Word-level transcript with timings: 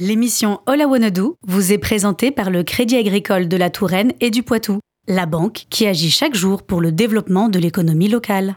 L'émission 0.00 0.60
All 0.66 0.80
I 0.80 0.84
Wanna 0.84 1.10
Do 1.10 1.34
vous 1.44 1.72
est 1.72 1.78
présentée 1.78 2.30
par 2.30 2.50
le 2.50 2.62
Crédit 2.62 2.96
Agricole 2.96 3.48
de 3.48 3.56
la 3.56 3.68
Touraine 3.68 4.12
et 4.20 4.30
du 4.30 4.44
Poitou, 4.44 4.78
la 5.08 5.26
banque 5.26 5.66
qui 5.70 5.88
agit 5.88 6.12
chaque 6.12 6.36
jour 6.36 6.62
pour 6.62 6.80
le 6.80 6.92
développement 6.92 7.48
de 7.48 7.58
l'économie 7.58 8.06
locale. 8.06 8.54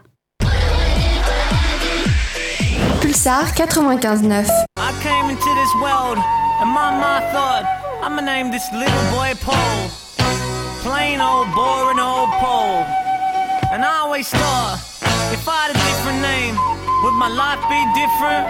Pulsar 3.00 3.52
95.9. 3.54 4.46
I 4.78 4.92
came 5.02 5.30
into 5.30 5.50
this 5.58 5.74
world, 5.82 6.16
and 6.60 6.68
my 6.68 6.92
mind 6.92 7.24
thought, 7.32 7.64
I'ma 8.04 8.22
name 8.22 8.52
this 8.52 8.70
little 8.72 9.02
boy 9.10 9.32
Paul. 9.44 9.90
Plain 10.84 11.20
old 11.20 11.48
boring 11.56 11.98
old 11.98 12.30
Paul. 12.38 12.86
And 13.72 13.82
I 13.82 13.98
always 14.04 14.28
thought, 14.28 14.78
if 15.32 15.48
I 15.48 15.66
had 15.66 15.70
a 15.70 15.78
different 15.90 16.22
name, 16.22 16.54
would 17.02 17.18
my 17.18 17.26
life 17.26 17.58
be 17.68 17.82
different? 17.98 18.46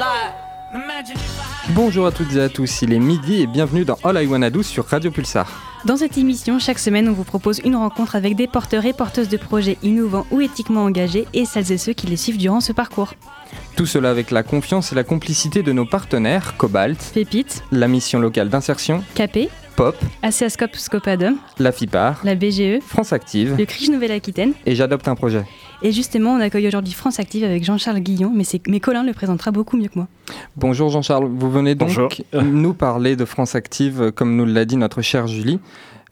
Like, 0.00 0.34
imagine 0.74 1.16
if 1.16 1.38
I 1.38 1.42
had. 1.42 1.47
Bonjour 1.74 2.06
à 2.06 2.12
toutes 2.12 2.34
et 2.34 2.40
à 2.40 2.48
tous, 2.48 2.82
il 2.82 2.92
est 2.92 2.98
midi 2.98 3.42
et 3.42 3.46
bienvenue 3.46 3.84
dans 3.84 3.98
All 4.02 4.22
I 4.22 4.26
Wanna 4.26 4.50
Do 4.50 4.62
sur 4.62 4.86
Radio 4.86 5.10
Pulsar. 5.10 5.46
Dans 5.84 5.96
cette 5.96 6.16
émission, 6.18 6.58
chaque 6.58 6.78
semaine, 6.78 7.08
on 7.08 7.12
vous 7.12 7.24
propose 7.24 7.60
une 7.64 7.76
rencontre 7.76 8.16
avec 8.16 8.34
des 8.36 8.46
porteurs 8.46 8.84
et 8.86 8.92
porteuses 8.92 9.28
de 9.28 9.36
projets 9.36 9.76
innovants 9.82 10.26
ou 10.30 10.40
éthiquement 10.40 10.84
engagés 10.84 11.26
et 11.34 11.44
celles 11.44 11.70
et 11.70 11.78
ceux 11.78 11.92
qui 11.92 12.06
les 12.06 12.16
suivent 12.16 12.38
durant 12.38 12.60
ce 12.60 12.72
parcours. 12.72 13.14
Tout 13.76 13.86
cela 13.86 14.10
avec 14.10 14.30
la 14.30 14.42
confiance 14.42 14.92
et 14.92 14.94
la 14.94 15.04
complicité 15.04 15.62
de 15.62 15.72
nos 15.72 15.84
partenaires 15.84 16.56
Cobalt, 16.56 16.98
Pépite, 17.14 17.62
la 17.70 17.86
mission 17.86 18.18
locale 18.18 18.48
d'insertion, 18.48 19.04
Capé, 19.14 19.48
POP, 19.76 19.94
ACASCOP 20.22 20.74
Scopadum, 20.74 21.36
la 21.58 21.70
FIPAR, 21.70 22.20
la 22.24 22.34
BGE, 22.34 22.80
France 22.84 23.12
Active 23.12 23.54
le 23.56 23.64
CRIJ 23.66 23.90
Nouvelle-Aquitaine. 23.90 24.52
et 24.66 24.74
J'adopte 24.74 25.06
un 25.06 25.14
projet. 25.14 25.44
Et 25.80 25.92
justement, 25.92 26.32
on 26.32 26.40
accueille 26.40 26.66
aujourd'hui 26.66 26.92
France 26.92 27.20
Active 27.20 27.44
avec 27.44 27.62
Jean-Charles 27.62 28.00
Guillon, 28.00 28.32
mais, 28.34 28.80
Colin 28.80 29.04
le 29.04 29.12
présentera 29.12 29.52
beaucoup 29.52 29.76
mieux 29.76 29.86
que 29.86 29.96
moi. 29.96 30.08
Bonjour 30.56 30.90
Jean-Charles, 30.90 31.28
vous 31.28 31.50
venez 31.50 31.76
donc 31.76 31.88
Bonjour. 31.88 32.10
nous 32.42 32.74
parler 32.74 33.14
de 33.14 33.24
France 33.24 33.54
Active 33.54 34.02
euh, 34.02 34.10
comme 34.10 34.34
nous 34.34 34.44
l'a 34.44 34.64
dit 34.64 34.76
notre 34.76 35.02
chère 35.02 35.28
Julie. 35.28 35.60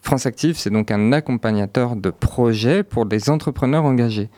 France 0.02 0.24
Active, 0.24 0.56
c'est 0.56 0.70
donc 0.70 0.92
un 0.92 1.12
accompagnateur 1.12 1.96
de 1.96 2.10
projets 2.10 2.84
pour 2.84 3.06
des 3.06 3.28
entrepreneurs 3.28 3.84
engagés. 3.84 4.28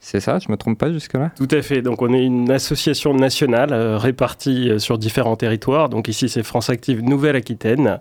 C'est 0.00 0.20
ça, 0.20 0.38
je 0.38 0.52
me 0.52 0.58
trompe 0.58 0.78
pas 0.78 0.92
jusque-là? 0.92 1.30
Tout 1.34 1.48
à 1.50 1.62
fait. 1.62 1.80
Donc, 1.80 2.02
on 2.02 2.12
est 2.12 2.22
une 2.22 2.50
association 2.50 3.14
nationale 3.14 3.72
euh, 3.72 3.96
répartie 3.96 4.68
euh, 4.68 4.78
sur 4.78 4.98
différents 4.98 5.36
territoires. 5.36 5.88
Donc, 5.88 6.08
ici, 6.08 6.28
c'est 6.28 6.42
France 6.42 6.68
Active 6.68 7.02
Nouvelle-Aquitaine. 7.02 8.00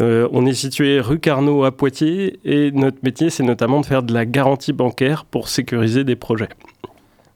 Euh, 0.00 0.28
on 0.32 0.44
est 0.46 0.52
situé 0.54 1.00
rue 1.00 1.18
Carnot 1.18 1.64
à 1.64 1.72
Poitiers 1.72 2.38
et 2.44 2.70
notre 2.72 2.98
métier, 3.02 3.30
c'est 3.30 3.42
notamment 3.42 3.80
de 3.80 3.86
faire 3.86 4.02
de 4.02 4.12
la 4.12 4.26
garantie 4.26 4.72
bancaire 4.72 5.24
pour 5.24 5.48
sécuriser 5.48 6.04
des 6.04 6.16
projets. 6.16 6.48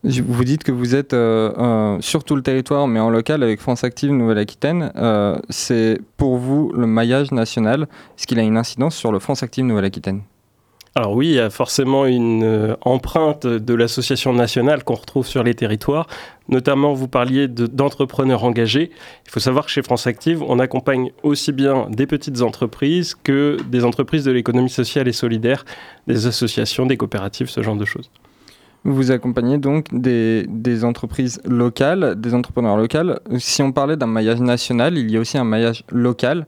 Je- 0.05 0.23
Vous 0.23 0.45
dites 0.45 0.63
que 0.63 0.73
vous 0.73 0.95
êtes 0.95 1.13
euh, 1.13 1.97
sur 2.01 2.25
tout 2.25 2.37
le 2.37 2.43
territoire, 2.43 2.87
mais 2.87 3.01
en 3.01 3.11
local 3.11 3.43
avec 3.43 3.61
France 3.61 3.85
Active 3.85 4.11
Nouvelle-Aquitaine. 4.13 4.93
Euh, 4.97 5.39
c'est 5.51 6.01
pour 6.17 6.37
vous 6.37 6.73
le 6.75 6.87
maillage 6.87 7.33
national. 7.33 7.83
Est-ce 8.19 8.27
qu'il 8.27 8.39
a 8.39 8.43
une 8.43 8.57
incidence 8.57 8.95
sur 8.97 9.13
le 9.13 9.19
France 9.19 9.43
Active 9.43 9.65
Nouvelle-Aquitaine? 9.65 10.23
Alors 10.97 11.15
oui, 11.15 11.29
il 11.29 11.35
y 11.35 11.39
a 11.39 11.51
forcément 11.51 12.05
une 12.05 12.43
euh, 12.43 12.75
empreinte 12.81 13.47
de 13.47 13.75
l'association 13.75 14.33
nationale 14.33 14.83
qu'on 14.83 14.97
retrouve 14.97 15.25
sur 15.25 15.45
les 15.45 15.55
territoires. 15.55 16.09
Notamment, 16.49 16.95
vous 16.95 17.07
parliez 17.07 17.47
de- 17.47 17.69
d'entrepreneurs 17.69 18.43
engagés. 18.43 18.91
Il 19.25 19.31
faut 19.31 19.39
savoir 19.39 19.67
que 19.67 19.71
chez 19.71 19.83
France 19.83 20.09
Active, 20.09 20.43
on 20.43 20.59
accompagne 20.59 21.13
aussi 21.23 21.53
bien 21.53 21.87
des 21.91 22.09
petites 22.09 22.43
entreprises 22.43 23.15
que 23.15 23.57
des 23.69 23.85
entreprises 23.85 24.25
de 24.25 24.33
l'économie 24.33 24.69
sociale 24.69 25.07
et 25.07 25.13
solidaire, 25.13 25.65
des 26.09 26.27
associations, 26.27 26.87
des 26.87 26.97
coopératives, 26.97 27.49
ce 27.49 27.63
genre 27.63 27.77
de 27.77 27.85
choses. 27.85 28.11
Vous 28.83 29.13
accompagnez 29.13 29.59
donc 29.59 29.87
des, 29.93 30.45
des 30.49 30.85
entreprises 30.85 31.41
locales, 31.45 32.21
des 32.21 32.35
entrepreneurs 32.35 32.77
locaux. 32.77 33.15
Si 33.39 33.63
on 33.63 33.71
parlait 33.71 33.97
d'un 33.97 34.07
maillage 34.07 34.41
national, 34.41 34.99
il 34.99 35.09
y 35.09 35.17
a 35.17 35.21
aussi 35.21 35.39
un 35.39 35.45
maillage 35.45 35.85
local. 35.93 36.47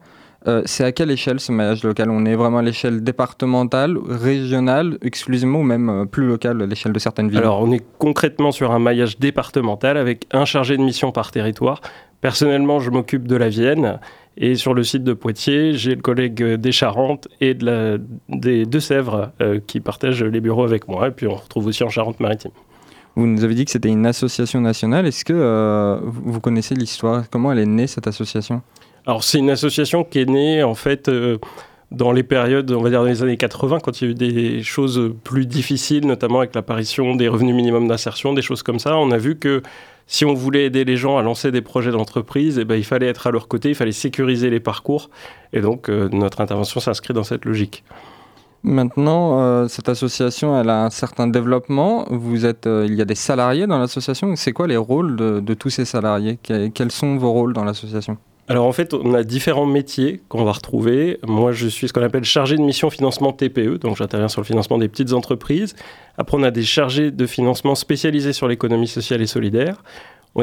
Euh, 0.48 0.62
c'est 0.64 0.84
à 0.84 0.92
quelle 0.92 1.10
échelle 1.10 1.38
ce 1.38 1.52
maillage 1.52 1.84
local? 1.84 2.10
On 2.10 2.24
est 2.24 2.34
vraiment 2.34 2.58
à 2.58 2.62
l'échelle 2.62 3.02
départementale, 3.04 3.96
régionale, 4.08 4.98
exclusivement 5.02 5.60
ou 5.60 5.62
même 5.62 5.88
euh, 5.88 6.04
plus 6.04 6.26
locale, 6.26 6.60
à 6.62 6.66
l'échelle 6.66 6.92
de 6.92 6.98
certaines 6.98 7.28
villes? 7.28 7.38
Alors, 7.38 7.62
on 7.62 7.70
est 7.72 7.84
concrètement 7.98 8.50
sur 8.50 8.72
un 8.72 8.78
maillage 8.78 9.18
départemental 9.18 9.96
avec 9.96 10.26
un 10.32 10.44
chargé 10.44 10.76
de 10.76 10.82
mission 10.82 11.12
par 11.12 11.30
territoire. 11.30 11.80
Personnellement, 12.20 12.80
je 12.80 12.90
m'occupe 12.90 13.28
de 13.28 13.36
la 13.36 13.48
Vienne. 13.48 13.98
Et 14.36 14.54
sur 14.54 14.72
le 14.72 14.82
site 14.82 15.04
de 15.04 15.12
Poitiers, 15.12 15.74
j'ai 15.74 15.94
le 15.94 16.00
collègue 16.00 16.42
des 16.42 16.72
Charentes 16.72 17.28
et 17.40 17.52
de 17.54 17.66
la- 17.66 17.98
des 18.30 18.64
Deux-Sèvres 18.64 19.30
euh, 19.42 19.60
qui 19.66 19.78
partagent 19.80 20.24
les 20.24 20.40
bureaux 20.40 20.64
avec 20.64 20.88
moi. 20.88 21.08
Et 21.08 21.10
puis, 21.10 21.26
on 21.26 21.34
retrouve 21.34 21.66
aussi 21.66 21.84
en 21.84 21.90
Charente-Maritime. 21.90 22.50
Vous 23.14 23.26
nous 23.26 23.44
avez 23.44 23.54
dit 23.54 23.66
que 23.66 23.70
c'était 23.70 23.90
une 23.90 24.06
association 24.06 24.60
nationale. 24.62 25.06
Est-ce 25.06 25.24
que 25.24 25.34
euh, 25.34 25.98
vous 26.02 26.32
vous 26.32 26.40
connaissez 26.40 26.74
l'histoire? 26.74 27.28
Comment 27.30 27.52
elle 27.52 27.58
est 27.58 27.66
née 27.66 27.86
cette 27.86 28.06
association? 28.06 28.62
Alors, 29.06 29.24
c'est 29.24 29.38
une 29.38 29.50
association 29.50 30.04
qui 30.04 30.20
est 30.20 30.28
née, 30.28 30.62
en 30.62 30.74
fait, 30.74 31.08
euh, 31.08 31.38
dans 31.90 32.12
les 32.12 32.22
périodes, 32.22 32.70
on 32.70 32.80
va 32.82 32.88
dire, 32.90 33.00
dans 33.00 33.06
les 33.08 33.22
années 33.22 33.36
80, 33.36 33.80
quand 33.80 34.00
il 34.00 34.04
y 34.04 34.08
a 34.08 34.10
eu 34.10 34.14
des 34.14 34.62
choses 34.62 35.12
plus 35.24 35.44
difficiles, 35.46 36.06
notamment 36.06 36.38
avec 36.38 36.54
l'apparition 36.54 37.14
des 37.16 37.28
revenus 37.28 37.54
minimums 37.54 37.88
d'insertion, 37.88 38.32
des 38.32 38.42
choses 38.42 38.62
comme 38.62 38.78
ça. 38.78 38.96
On 38.96 39.10
a 39.10 39.18
vu 39.18 39.36
que 39.38 39.62
si 40.06 40.24
on 40.24 40.34
voulait 40.34 40.66
aider 40.66 40.84
les 40.84 40.96
gens 40.96 41.18
à 41.18 41.22
lancer 41.22 41.50
des 41.50 41.62
projets 41.62 41.90
d'entreprise, 41.90 42.58
eh 42.58 42.64
ben, 42.64 42.76
il 42.76 42.84
fallait 42.84 43.06
être 43.08 43.26
à 43.26 43.30
leur 43.30 43.48
côté, 43.48 43.70
il 43.70 43.74
fallait 43.74 43.92
sécuriser 43.92 44.50
les 44.50 44.60
parcours. 44.60 45.10
Et 45.52 45.60
donc, 45.60 45.88
euh, 45.88 46.08
notre 46.12 46.40
intervention 46.40 46.80
s'inscrit 46.80 47.12
dans 47.14 47.24
cette 47.24 47.44
logique. 47.44 47.82
Maintenant, 48.62 49.40
euh, 49.40 49.66
cette 49.66 49.88
association, 49.88 50.58
elle 50.58 50.70
a 50.70 50.84
un 50.84 50.90
certain 50.90 51.26
développement. 51.26 52.06
Vous 52.10 52.46
êtes, 52.46 52.66
il 52.66 52.94
y 52.94 53.00
a 53.02 53.04
des 53.04 53.16
salariés 53.16 53.66
dans 53.66 53.78
l'association. 53.78 54.34
C'est 54.36 54.52
quoi 54.52 54.68
les 54.68 54.76
rôles 54.76 55.16
de, 55.16 55.54
tous 55.54 55.70
ces 55.70 55.84
salariés? 55.84 56.38
Que- 56.40 56.68
Quels 56.68 56.92
sont 56.92 57.16
vos 57.16 57.32
rôles 57.32 57.52
dans 57.54 57.64
l'association? 57.64 58.16
Alors 58.48 58.66
en 58.66 58.72
fait, 58.72 58.92
on 58.92 59.14
a 59.14 59.22
différents 59.22 59.66
métiers 59.66 60.20
qu'on 60.28 60.44
va 60.44 60.52
retrouver. 60.52 61.18
Moi, 61.26 61.52
je 61.52 61.68
suis 61.68 61.88
ce 61.88 61.92
qu'on 61.92 62.02
appelle 62.02 62.24
chargé 62.24 62.56
de 62.56 62.62
mission 62.62 62.90
financement 62.90 63.32
TPE, 63.32 63.78
donc 63.78 63.96
j'interviens 63.96 64.28
sur 64.28 64.40
le 64.40 64.46
financement 64.46 64.78
des 64.78 64.88
petites 64.88 65.12
entreprises. 65.12 65.74
Après, 66.18 66.36
on 66.36 66.42
a 66.42 66.50
des 66.50 66.64
chargés 66.64 67.10
de 67.10 67.26
financement 67.26 67.74
spécialisés 67.74 68.32
sur 68.32 68.48
l'économie 68.48 68.88
sociale 68.88 69.22
et 69.22 69.26
solidaire. 69.26 69.82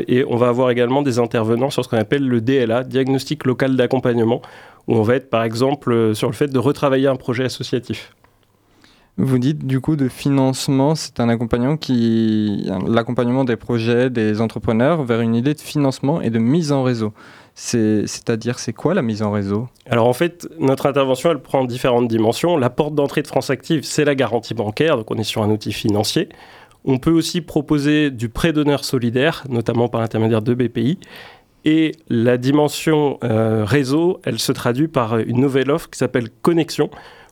Et 0.07 0.23
on 0.27 0.37
va 0.37 0.49
avoir 0.49 0.69
également 0.69 1.01
des 1.01 1.19
intervenants 1.19 1.71
sur 1.71 1.83
ce 1.83 1.89
qu'on 1.89 1.97
appelle 1.97 2.27
le 2.27 2.41
DLA, 2.41 2.83
diagnostic 2.83 3.45
local 3.45 3.75
d'accompagnement, 3.75 4.41
où 4.87 4.95
on 4.95 5.01
va 5.01 5.15
être 5.15 5.29
par 5.29 5.43
exemple 5.43 5.91
euh, 5.91 6.13
sur 6.13 6.27
le 6.27 6.33
fait 6.33 6.47
de 6.47 6.59
retravailler 6.59 7.07
un 7.07 7.15
projet 7.15 7.43
associatif. 7.43 8.13
Vous 9.17 9.37
dites 9.37 9.65
du 9.65 9.81
coup 9.81 9.97
de 9.97 10.07
financement, 10.07 10.95
c'est 10.95 11.19
un 11.19 11.27
accompagnement 11.27 11.75
qui, 11.75 12.69
l'accompagnement 12.87 13.43
des 13.43 13.57
projets, 13.57 14.09
des 14.09 14.39
entrepreneurs 14.39 15.03
vers 15.03 15.19
une 15.19 15.35
idée 15.35 15.53
de 15.53 15.59
financement 15.59 16.21
et 16.21 16.29
de 16.29 16.39
mise 16.39 16.71
en 16.71 16.83
réseau. 16.83 17.11
C'est, 17.61 18.07
c'est-à-dire, 18.07 18.57
c'est 18.57 18.71
quoi 18.71 18.93
la 18.93 19.01
mise 19.01 19.21
en 19.21 19.31
réseau? 19.31 19.67
Alors 19.89 20.07
en 20.07 20.13
fait, 20.13 20.47
notre 20.59 20.85
intervention, 20.85 21.29
elle 21.29 21.41
prend 21.41 21.65
différentes 21.65 22.07
dimensions. 22.07 22.55
La 22.55 22.69
porte 22.69 22.95
d'entrée 22.95 23.21
de 23.21 23.27
France 23.27 23.49
Active, 23.49 23.83
c'est 23.83 24.05
la 24.05 24.15
garantie 24.15 24.53
bancaire, 24.53 24.95
donc 24.95 25.11
on 25.11 25.17
est 25.17 25.25
sur 25.25 25.43
un 25.43 25.49
outil 25.49 25.73
financier. 25.73 26.29
On 26.85 26.99
peut 26.99 27.11
aussi 27.11 27.41
proposer 27.41 28.11
du 28.11 28.29
prêt 28.29 28.53
d'honneur 28.53 28.85
solidaire, 28.85 29.43
notamment 29.49 29.89
par 29.89 29.99
l'intermédiaire 29.99 30.41
de 30.41 30.53
BPI. 30.53 30.99
Et 31.65 31.91
la 32.07 32.37
dimension 32.37 33.19
euh, 33.25 33.65
réseau, 33.65 34.21
elle 34.23 34.39
se 34.39 34.53
traduit 34.53 34.87
par 34.87 35.17
une 35.17 35.41
nouvelle 35.41 35.69
offre 35.69 35.89
qui 35.89 35.99
s'appelle 35.99 36.29
Connexion, 36.41 36.89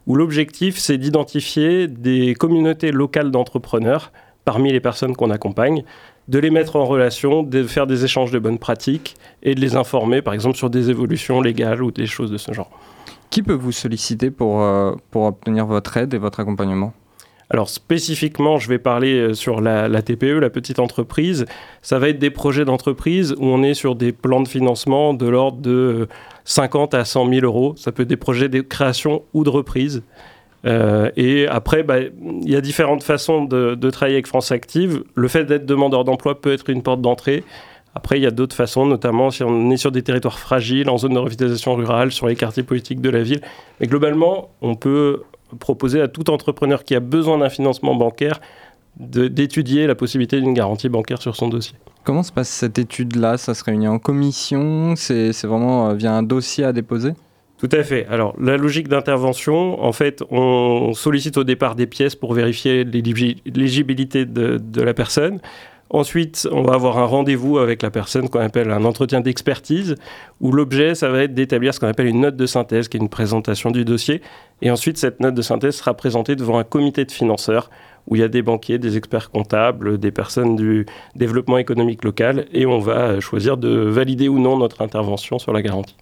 où 0.07 0.15
l'objectif, 0.15 0.77
c'est 0.77 0.97
d'identifier 0.97 1.88
des 1.88 2.35
communautés 2.35 2.91
locales 2.91 3.31
d'entrepreneurs 3.31 4.11
parmi 4.44 4.73
les 4.73 4.81
personnes 4.81 5.15
qu'on 5.15 5.29
accompagne, 5.29 5.85
de 6.27 6.39
les 6.39 6.49
mettre 6.49 6.75
en 6.75 6.85
relation, 6.85 7.43
de 7.43 7.63
faire 7.63 7.88
des 7.88 8.03
échanges 8.03 8.31
de 8.31 8.39
bonnes 8.39 8.59
pratiques 8.59 9.15
et 9.43 9.55
de 9.55 9.61
les 9.61 9.75
informer, 9.75 10.21
par 10.21 10.33
exemple, 10.33 10.57
sur 10.57 10.69
des 10.69 10.89
évolutions 10.89 11.41
légales 11.41 11.81
ou 11.81 11.91
des 11.91 12.05
choses 12.05 12.31
de 12.31 12.38
ce 12.38 12.51
genre. 12.51 12.69
Qui 13.29 13.43
peut 13.43 13.53
vous 13.53 13.71
solliciter 13.71 14.31
pour, 14.31 14.61
euh, 14.61 14.93
pour 15.11 15.23
obtenir 15.23 15.65
votre 15.65 15.97
aide 15.97 16.13
et 16.13 16.17
votre 16.17 16.39
accompagnement? 16.39 16.93
Alors 17.49 17.69
spécifiquement, 17.69 18.57
je 18.57 18.67
vais 18.67 18.77
parler 18.77 19.19
euh, 19.19 19.33
sur 19.33 19.61
la, 19.61 19.88
la 19.88 20.01
TPE, 20.01 20.39
la 20.39 20.49
petite 20.49 20.79
entreprise. 20.79 21.45
Ça 21.81 21.97
va 21.97 22.09
être 22.09 22.19
des 22.19 22.29
projets 22.29 22.65
d'entreprise 22.65 23.35
où 23.38 23.45
on 23.45 23.63
est 23.63 23.73
sur 23.73 23.95
des 23.95 24.11
plans 24.11 24.41
de 24.41 24.47
financement 24.49 25.13
de 25.13 25.27
l'ordre 25.27 25.59
de 25.61 25.71
euh, 25.71 26.07
50 26.44 26.94
à 26.94 27.06
100 27.06 27.29
000 27.29 27.45
euros. 27.45 27.74
Ça 27.77 27.94
peut 27.94 28.03
être 28.03 28.09
des 28.09 28.18
projets 28.18 28.50
de 28.50 28.59
création 28.59 29.24
ou 29.33 29.45
de 29.45 29.50
reprise. 29.50 30.03
Euh, 30.65 31.12
et 31.15 31.48
après, 31.48 31.83
bah, 31.83 32.00
il 32.00 32.50
y 32.50 32.56
a 32.56 32.62
différentes 32.62 33.04
façons 33.04 33.45
de, 33.45 33.75
de 33.75 33.89
travailler 33.89 34.15
avec 34.15 34.27
France 34.27 34.51
Active. 34.51 35.04
Le 35.15 35.27
fait 35.27 35.45
d'être 35.45 35.65
demandeur 35.65 36.04
d'emploi 36.04 36.42
peut 36.42 36.51
être 36.51 36.69
une 36.69 36.81
porte 36.81 37.01
d'entrée. 37.01 37.44
Après, 37.95 38.19
il 38.19 38.24
y 38.24 38.27
a 38.27 38.31
d'autres 38.31 38.56
façons, 38.56 38.86
notamment 38.86 39.31
si 39.31 39.44
on 39.44 39.71
est 39.71 39.77
sur 39.77 39.92
des 39.92 40.04
territoires 40.04 40.39
fragiles, 40.39 40.89
en 40.89 40.98
zone 40.98 41.13
de 41.13 41.19
revitalisation 41.19 41.75
rurale, 41.75 42.12
sur 42.12 42.27
les 42.27 42.36
quartiers 42.36 42.63
politiques 42.63 43.01
de 43.01 43.09
la 43.09 43.24
ville. 43.24 43.42
Mais 43.80 43.88
globalement, 43.88 44.50
on 44.62 44.75
peut 44.75 45.24
proposer 45.59 46.01
à 46.01 46.07
tout 46.07 46.30
entrepreneur 46.30 46.83
qui 46.83 46.94
a 46.95 47.00
besoin 47.00 47.38
d'un 47.38 47.50
financement 47.50 47.95
bancaire 47.95 48.39
d'étudier 49.00 49.86
la 49.86 49.95
possibilité 49.95 50.42
d'une 50.42 50.53
garantie 50.53 50.89
bancaire 50.89 51.21
sur 51.21 51.36
son 51.36 51.50
dossier. 51.50 51.77
Comment 52.03 52.24
se 52.24 52.31
passe 52.31 52.50
cette 52.50 52.80
étude-là? 52.80 53.38
Ça 53.38 53.53
se 53.53 53.63
réunit 53.63 53.88
en 53.88 54.00
commission? 54.00 54.95
C'est, 54.95 55.33
c'est 55.33 55.45
vraiment 55.45 55.89
euh, 55.89 55.94
via 55.94 56.13
un 56.13 56.24
dossier 56.24 56.63
à 56.63 56.74
déposer? 56.74 57.13
Tout 57.57 57.69
à 57.71 57.83
fait. 57.83 58.06
Alors, 58.07 58.36
la 58.39 58.56
logique 58.56 58.88
d'intervention, 58.88 59.83
en 59.83 59.92
fait, 59.92 60.24
on 60.30 60.94
sollicite 60.94 61.38
au 61.38 61.44
départ 61.44 61.74
des 61.74 61.88
pièces 61.88 62.15
pour 62.15 62.33
vérifier 62.33 62.83
l'éligi- 62.83 63.42
l'éligibilité 63.45 64.25
de, 64.25 64.57
de 64.57 64.81
la 64.83 64.94
personne. 64.94 65.39
Ensuite, 65.89 66.48
on 66.51 66.62
va 66.62 66.74
avoir 66.74 67.00
un 67.00 67.06
rendez-vous 67.06 67.57
avec 67.57 67.81
la 67.81 67.89
personne 67.89 68.30
qu'on 68.30 68.42
appelle 68.42 68.69
un 68.71 68.83
entretien 68.83 69.21
d'expertise, 69.21 69.95
où 70.39 70.51
l'objet, 70.51 70.94
ça 70.94 71.09
va 71.09 71.24
être 71.24 71.33
d'établir 71.33 71.74
ce 71.74 71.80
qu'on 71.80 71.88
appelle 71.88 72.07
une 72.07 72.19
note 72.19 72.36
de 72.36 72.45
synthèse, 72.45 72.89
qui 72.89 72.98
est 72.98 73.00
une 73.00 73.09
présentation 73.09 73.71
du 73.71 73.86
dossier. 73.86 74.21
Et 74.62 74.69
ensuite, 74.69 74.98
cette 75.00 75.19
note 75.19 75.33
de 75.33 75.42
synthèse 75.42 75.77
sera 75.77 75.95
présentée 75.95 76.36
devant 76.36 76.60
un 76.60 76.63
comité 76.63 77.06
de 77.06 77.12
financeurs, 77.12 77.71
où 78.06 78.15
il 78.15 78.19
y 78.19 78.24
a 78.24 78.27
des 78.27 78.44
banquiers, 78.44 78.77
des 78.77 78.98
experts 78.98 79.31
comptables, 79.31 79.98
des 79.98 80.12
personnes 80.12 80.56
du 80.57 80.86
développement 81.15 81.57
économique 81.57 82.03
local, 82.03 82.45
et 82.53 82.68
on 82.68 82.80
va 82.80 83.19
choisir 83.19 83.57
de 83.57 83.69
valider 83.69 84.27
ou 84.27 84.38
non 84.38 84.57
notre 84.57 84.81
intervention 84.83 85.39
sur 85.39 85.53
la 85.53 85.63
garantie. 85.63 85.95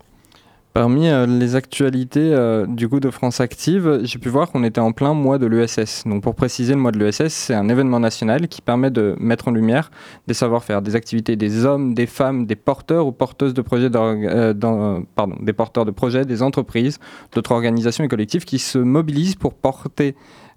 Parmi 0.75 1.07
euh, 1.07 1.25
les 1.25 1.55
actualités 1.55 2.33
euh, 2.33 2.65
du 2.67 2.89
coup 2.89 2.99
de 2.99 3.09
France 3.09 3.39
Active, 3.39 4.01
j'ai 4.03 4.19
pu 4.19 4.27
voir 4.27 4.51
qu'on 4.51 4.65
était 4.65 4.81
en 4.81 4.91
plein 4.91 5.13
mois 5.13 5.37
de 5.37 5.45
l'ESS. 5.45 6.03
Donc 6.05 6.21
pour 6.21 6.35
préciser, 6.35 6.73
le 6.73 6.81
mois 6.81 6.91
de 6.91 6.99
l'ESS, 6.99 7.29
c'est 7.29 7.53
un 7.53 7.69
événement 7.69 8.01
national 8.01 8.49
qui 8.49 8.61
permet 8.61 8.91
de 8.91 9.15
mettre 9.17 9.47
en 9.47 9.51
lumière 9.51 9.89
des 10.27 10.33
savoir-faire, 10.33 10.81
des 10.81 10.97
activités 10.97 11.37
des 11.37 11.63
hommes, 11.63 11.93
des 11.93 12.07
femmes, 12.07 12.45
des 12.45 12.57
porteurs 12.57 13.07
ou 13.07 13.13
porteuses 13.13 13.53
de 13.53 13.61
projets, 13.61 13.89
euh, 13.95 14.53
des 15.39 15.53
porteurs 15.53 15.85
de 15.85 15.91
projets, 15.91 16.25
des 16.25 16.43
entreprises, 16.43 16.99
d'autres 17.33 17.53
organisations 17.53 18.03
et 18.03 18.09
collectifs 18.09 18.43
qui 18.43 18.59
se 18.59 18.77
mobilisent 18.77 19.37
pour 19.37 19.53
porter 19.53 20.13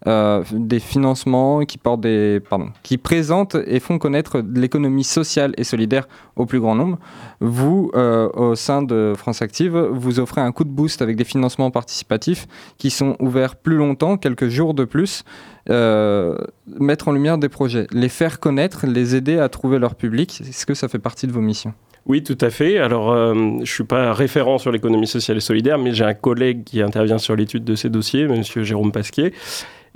euh, 0.07 0.45
des 0.53 0.79
financements 0.79 1.65
qui, 1.65 1.77
portent 1.77 2.03
des, 2.03 2.41
pardon, 2.49 2.69
qui 2.85 2.99
présentent 2.99 3.57
et 3.67 3.81
font 3.81 3.99
connaître 3.99 4.41
l'économie 4.55 5.03
sociale 5.03 5.55
et 5.57 5.65
solidaire 5.65 6.07
au 6.37 6.47
plus 6.47 6.61
grand 6.61 6.77
nombre. 6.77 6.99
Vous, 7.41 7.91
euh, 7.97 8.29
au 8.35 8.55
sein 8.55 8.83
de 8.83 9.15
France 9.17 9.43
Active, 9.43 9.77
vous 9.77 10.21
offrez 10.21 10.41
un 10.41 10.53
coup 10.53 10.63
de 10.63 10.71
boost 10.71 11.03
avec 11.03 11.17
des 11.17 11.25
financements 11.25 11.73
participatifs 11.73 12.47
qui 12.77 12.91
sont 12.91 13.17
ouverts 13.19 13.57
plus 13.57 13.77
longtemps, 13.77 14.17
quelques 14.17 14.49
jours 14.49 14.73
de 14.73 14.85
plus. 14.85 15.25
Euh, 15.69 16.39
mettre 16.79 17.09
en 17.09 17.13
lumière 17.13 17.37
des 17.37 17.49
projets, 17.49 17.89
les 17.91 18.09
faire 18.09 18.39
connaître, 18.39 18.87
les 18.87 19.17
aider 19.17 19.39
à 19.39 19.49
trouver 19.49 19.81
leur 19.81 19.97
public. 19.97 20.41
Est-ce 20.49 20.65
que 20.65 20.75
ça 20.75 20.89
fait 20.89 21.01
partie 21.01 21.27
de 21.27 21.33
vos 21.33 21.41
missions? 21.41 21.75
Oui, 22.07 22.23
tout 22.23 22.39
à 22.41 22.51
fait. 22.51 22.79
Alors, 22.79 23.15
je 23.35 23.61
ne 23.61 23.65
suis 23.67 23.85
pas 23.85 24.15
référent 24.15 24.57
sur 24.57 24.71
l'économie 24.73 25.09
sociale 25.09 25.37
et 25.37 25.41
solidaire, 25.41 25.77
mais 25.77 25.93
j'ai 25.93 26.05
un 26.05 26.15
collègue 26.15 26.65
qui 26.65 26.81
intervient 26.81 27.19
sur 27.19 27.37
l'étude 27.37 27.65
de 27.65 27.75
ces 27.75 27.91
dossiers, 27.91 28.23
M. 28.23 28.43
Jérôme 28.43 28.93
Pasquier. 28.93 29.35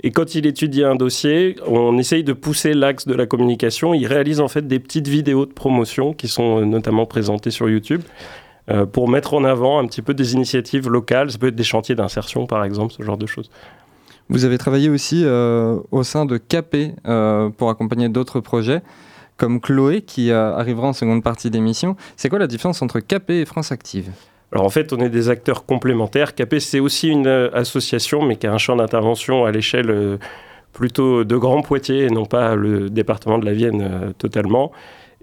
Et 0.05 0.11
quand 0.11 0.35
il 0.35 0.45
étudie 0.45 0.83
un 0.83 0.95
dossier, 0.95 1.55
on 1.65 1.97
essaye 1.97 2.25
de 2.25 2.33
pousser 2.33 2.73
l'axe 2.73 3.07
de 3.07 3.13
la 3.13 3.25
communication. 3.25 3.93
Il 3.93 4.05
réalise 4.05 4.41
en 4.41 4.49
fait 4.49 4.67
des 4.67 4.79
petites 4.79 5.07
vidéos 5.07 5.45
de 5.45 5.53
promotion 5.53 6.13
qui 6.13 6.27
sont 6.27 6.59
euh, 6.59 6.65
notamment 6.65 7.05
présentées 7.05 7.51
sur 7.51 7.69
YouTube 7.69 8.01
euh, 8.69 8.85
pour 8.85 9.07
mettre 9.07 9.33
en 9.33 9.45
avant 9.45 9.79
un 9.79 9.87
petit 9.87 10.01
peu 10.01 10.13
des 10.13 10.33
initiatives 10.33 10.89
locales. 10.89 11.31
Ça 11.31 11.37
peut 11.37 11.47
être 11.47 11.55
des 11.55 11.63
chantiers 11.63 11.95
d'insertion, 11.95 12.45
par 12.47 12.65
exemple, 12.65 12.93
ce 12.93 13.01
genre 13.01 13.17
de 13.17 13.25
choses. 13.25 13.49
Vous 14.27 14.43
avez 14.43 14.57
travaillé 14.57 14.89
aussi 14.89 15.23
euh, 15.23 15.79
au 15.91 16.03
sein 16.03 16.25
de 16.25 16.35
CAPé 16.37 16.95
pour 17.57 17.69
accompagner 17.69 18.09
d'autres 18.09 18.41
projets, 18.41 18.81
comme 19.37 19.61
Chloé, 19.61 20.01
qui 20.01 20.31
arrivera 20.31 20.87
en 20.87 20.93
seconde 20.93 21.23
partie 21.23 21.49
d'émission. 21.49 21.95
C'est 22.15 22.29
quoi 22.29 22.39
la 22.39 22.47
différence 22.47 22.81
entre 22.81 22.99
CAPé 22.99 23.41
et 23.41 23.45
France 23.45 23.71
Active? 23.71 24.09
Alors 24.53 24.65
en 24.65 24.69
fait, 24.69 24.93
on 24.93 24.99
est 24.99 25.09
des 25.09 25.29
acteurs 25.29 25.65
complémentaires. 25.65 26.35
CAPE, 26.35 26.59
c'est 26.59 26.79
aussi 26.79 27.09
une 27.09 27.25
euh, 27.25 27.49
association, 27.53 28.21
mais 28.21 28.35
qui 28.35 28.45
a 28.45 28.53
un 28.53 28.59
champ 28.59 28.75
d'intervention 28.75 29.45
à 29.45 29.51
l'échelle 29.51 29.89
euh, 29.89 30.17
plutôt 30.73 31.23
de 31.23 31.35
Grand 31.37 31.63
Poitiers 31.63 32.03
et 32.03 32.09
non 32.09 32.25
pas 32.25 32.53
le 32.53 32.91
département 32.91 33.39
de 33.39 33.45
la 33.45 33.53
Vienne 33.53 33.81
euh, 33.81 34.11
totalement. 34.15 34.71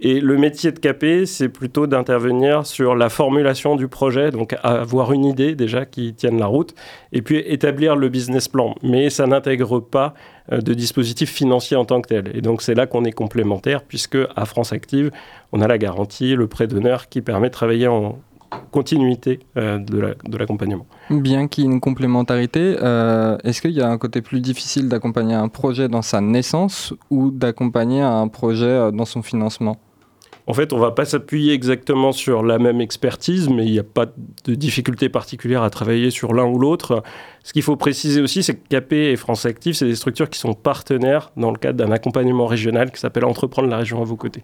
Et 0.01 0.19
le 0.19 0.37
métier 0.37 0.73
de 0.73 0.81
CAPE, 0.81 1.27
c'est 1.27 1.49
plutôt 1.49 1.87
d'intervenir 1.87 2.67
sur 2.67 2.97
la 2.97 3.09
formulation 3.09 3.77
du 3.77 3.87
projet, 3.87 4.31
donc 4.31 4.57
avoir 4.63 5.13
une 5.13 5.27
idée 5.27 5.55
déjà 5.55 5.85
qui 5.85 6.15
tienne 6.15 6.39
la 6.39 6.47
route, 6.47 6.75
et 7.13 7.21
puis 7.21 7.37
établir 7.47 7.97
le 7.97 8.09
business 8.09 8.49
plan. 8.49 8.75
Mais 8.83 9.11
ça 9.11 9.27
n'intègre 9.27 9.79
pas 9.79 10.15
de 10.51 10.73
dispositif 10.73 11.31
financier 11.31 11.77
en 11.77 11.85
tant 11.85 12.01
que 12.01 12.09
tel. 12.09 12.35
Et 12.35 12.41
donc 12.41 12.63
c'est 12.63 12.75
là 12.75 12.87
qu'on 12.87 13.05
est 13.05 13.13
complémentaire, 13.13 13.83
puisque 13.83 14.17
à 14.37 14.47
France 14.47 14.73
Active, 14.73 15.11
on 15.53 15.61
a 15.61 15.69
la 15.69 15.77
garantie, 15.77 16.35
le 16.35 16.47
prêt 16.47 16.67
d'honneur 16.67 17.11
qui 17.11 17.21
permet 17.21 17.49
de 17.49 17.53
travailler 17.53 17.87
en 17.87 18.19
continuité 18.71 19.41
euh, 19.57 19.79
de 19.79 20.37
l'accompagnement. 20.37 20.87
Bien 21.11 21.49
qu'il 21.49 21.65
y 21.65 21.67
ait 21.67 21.71
une 21.71 21.81
complémentarité, 21.81 22.77
euh, 22.81 23.37
est-ce 23.45 23.61
qu'il 23.61 23.73
y 23.73 23.81
a 23.81 23.89
un 23.89 23.99
côté 23.99 24.23
plus 24.23 24.41
difficile 24.41 24.89
d'accompagner 24.89 25.35
un 25.35 25.49
projet 25.49 25.89
dans 25.89 26.03
sa 26.03 26.21
naissance 26.21 26.95
ou 27.11 27.31
d'accompagner 27.31 28.01
un 28.01 28.29
projet 28.29 28.67
euh, 28.67 28.91
dans 28.91 29.05
son 29.05 29.23
financement? 29.23 29.77
En 30.47 30.53
fait, 30.53 30.73
on 30.73 30.77
ne 30.77 30.81
va 30.81 30.91
pas 30.91 31.05
s'appuyer 31.05 31.53
exactement 31.53 32.11
sur 32.11 32.43
la 32.43 32.59
même 32.59 32.81
expertise, 32.81 33.49
mais 33.49 33.67
il 33.67 33.73
n'y 33.73 33.79
a 33.79 33.85
pas 33.85 34.07
de 34.07 34.55
difficulté 34.55 35.09
particulière 35.09 35.63
à 35.63 35.71
travailler 35.71 36.11
sur 36.11 36.35
l'un 36.35 36.45
ou 36.45 36.59
l'autre. 36.59 37.05
Ce 37.45 37.53
qu'il 37.53 37.63
faut 37.63 37.77
préciser 37.77 38.21
aussi, 38.21 38.43
c'est 38.43 38.57
que 38.57 38.69
CAP 38.69 38.93
et 38.93 39.17
France 39.17 39.47
Active, 39.47 39.75
c'est 39.75 39.87
des 39.87 39.95
structures 39.95 40.29
qui 40.29 40.41
sont 40.41 40.55
partenaires 40.55 41.31
dans 41.37 41.53
le 41.53 41.57
cadre 41.57 41.85
d'un 41.85 41.93
accompagnement 41.93 42.47
régional 42.47 42.91
qui 42.91 42.99
s'appelle 42.99 43.27
Entreprendre 43.27 43.69
la 43.69 43.77
région 43.77 44.03
à 44.03 44.05
vos 44.05 44.17
côtés. 44.17 44.43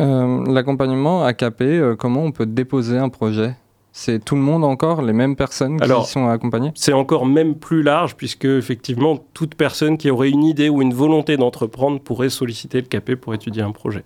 Euh, 0.00 0.44
l'accompagnement 0.46 1.24
AKP, 1.24 1.62
euh, 1.62 1.96
comment 1.96 2.22
on 2.22 2.32
peut 2.32 2.46
déposer 2.46 2.98
un 2.98 3.08
projet? 3.08 3.56
C'est 3.92 4.24
tout 4.24 4.36
le 4.36 4.42
monde 4.42 4.64
encore, 4.64 5.02
les 5.02 5.12
mêmes 5.12 5.34
personnes 5.34 5.80
qui 5.80 6.04
sont 6.04 6.28
accompagnées? 6.28 6.70
C'est 6.74 6.92
encore 6.92 7.26
même 7.26 7.56
plus 7.56 7.82
large, 7.82 8.14
puisque 8.14 8.44
effectivement, 8.44 9.18
toute 9.34 9.56
personne 9.56 9.98
qui 9.98 10.10
aurait 10.10 10.30
une 10.30 10.44
idée 10.44 10.68
ou 10.68 10.82
une 10.82 10.94
volonté 10.94 11.36
d'entreprendre 11.36 11.98
pourrait 12.00 12.28
solliciter 12.28 12.80
le 12.80 12.86
CAP 12.86 13.16
pour 13.16 13.34
étudier 13.34 13.62
un 13.62 13.72
projet. 13.72 14.04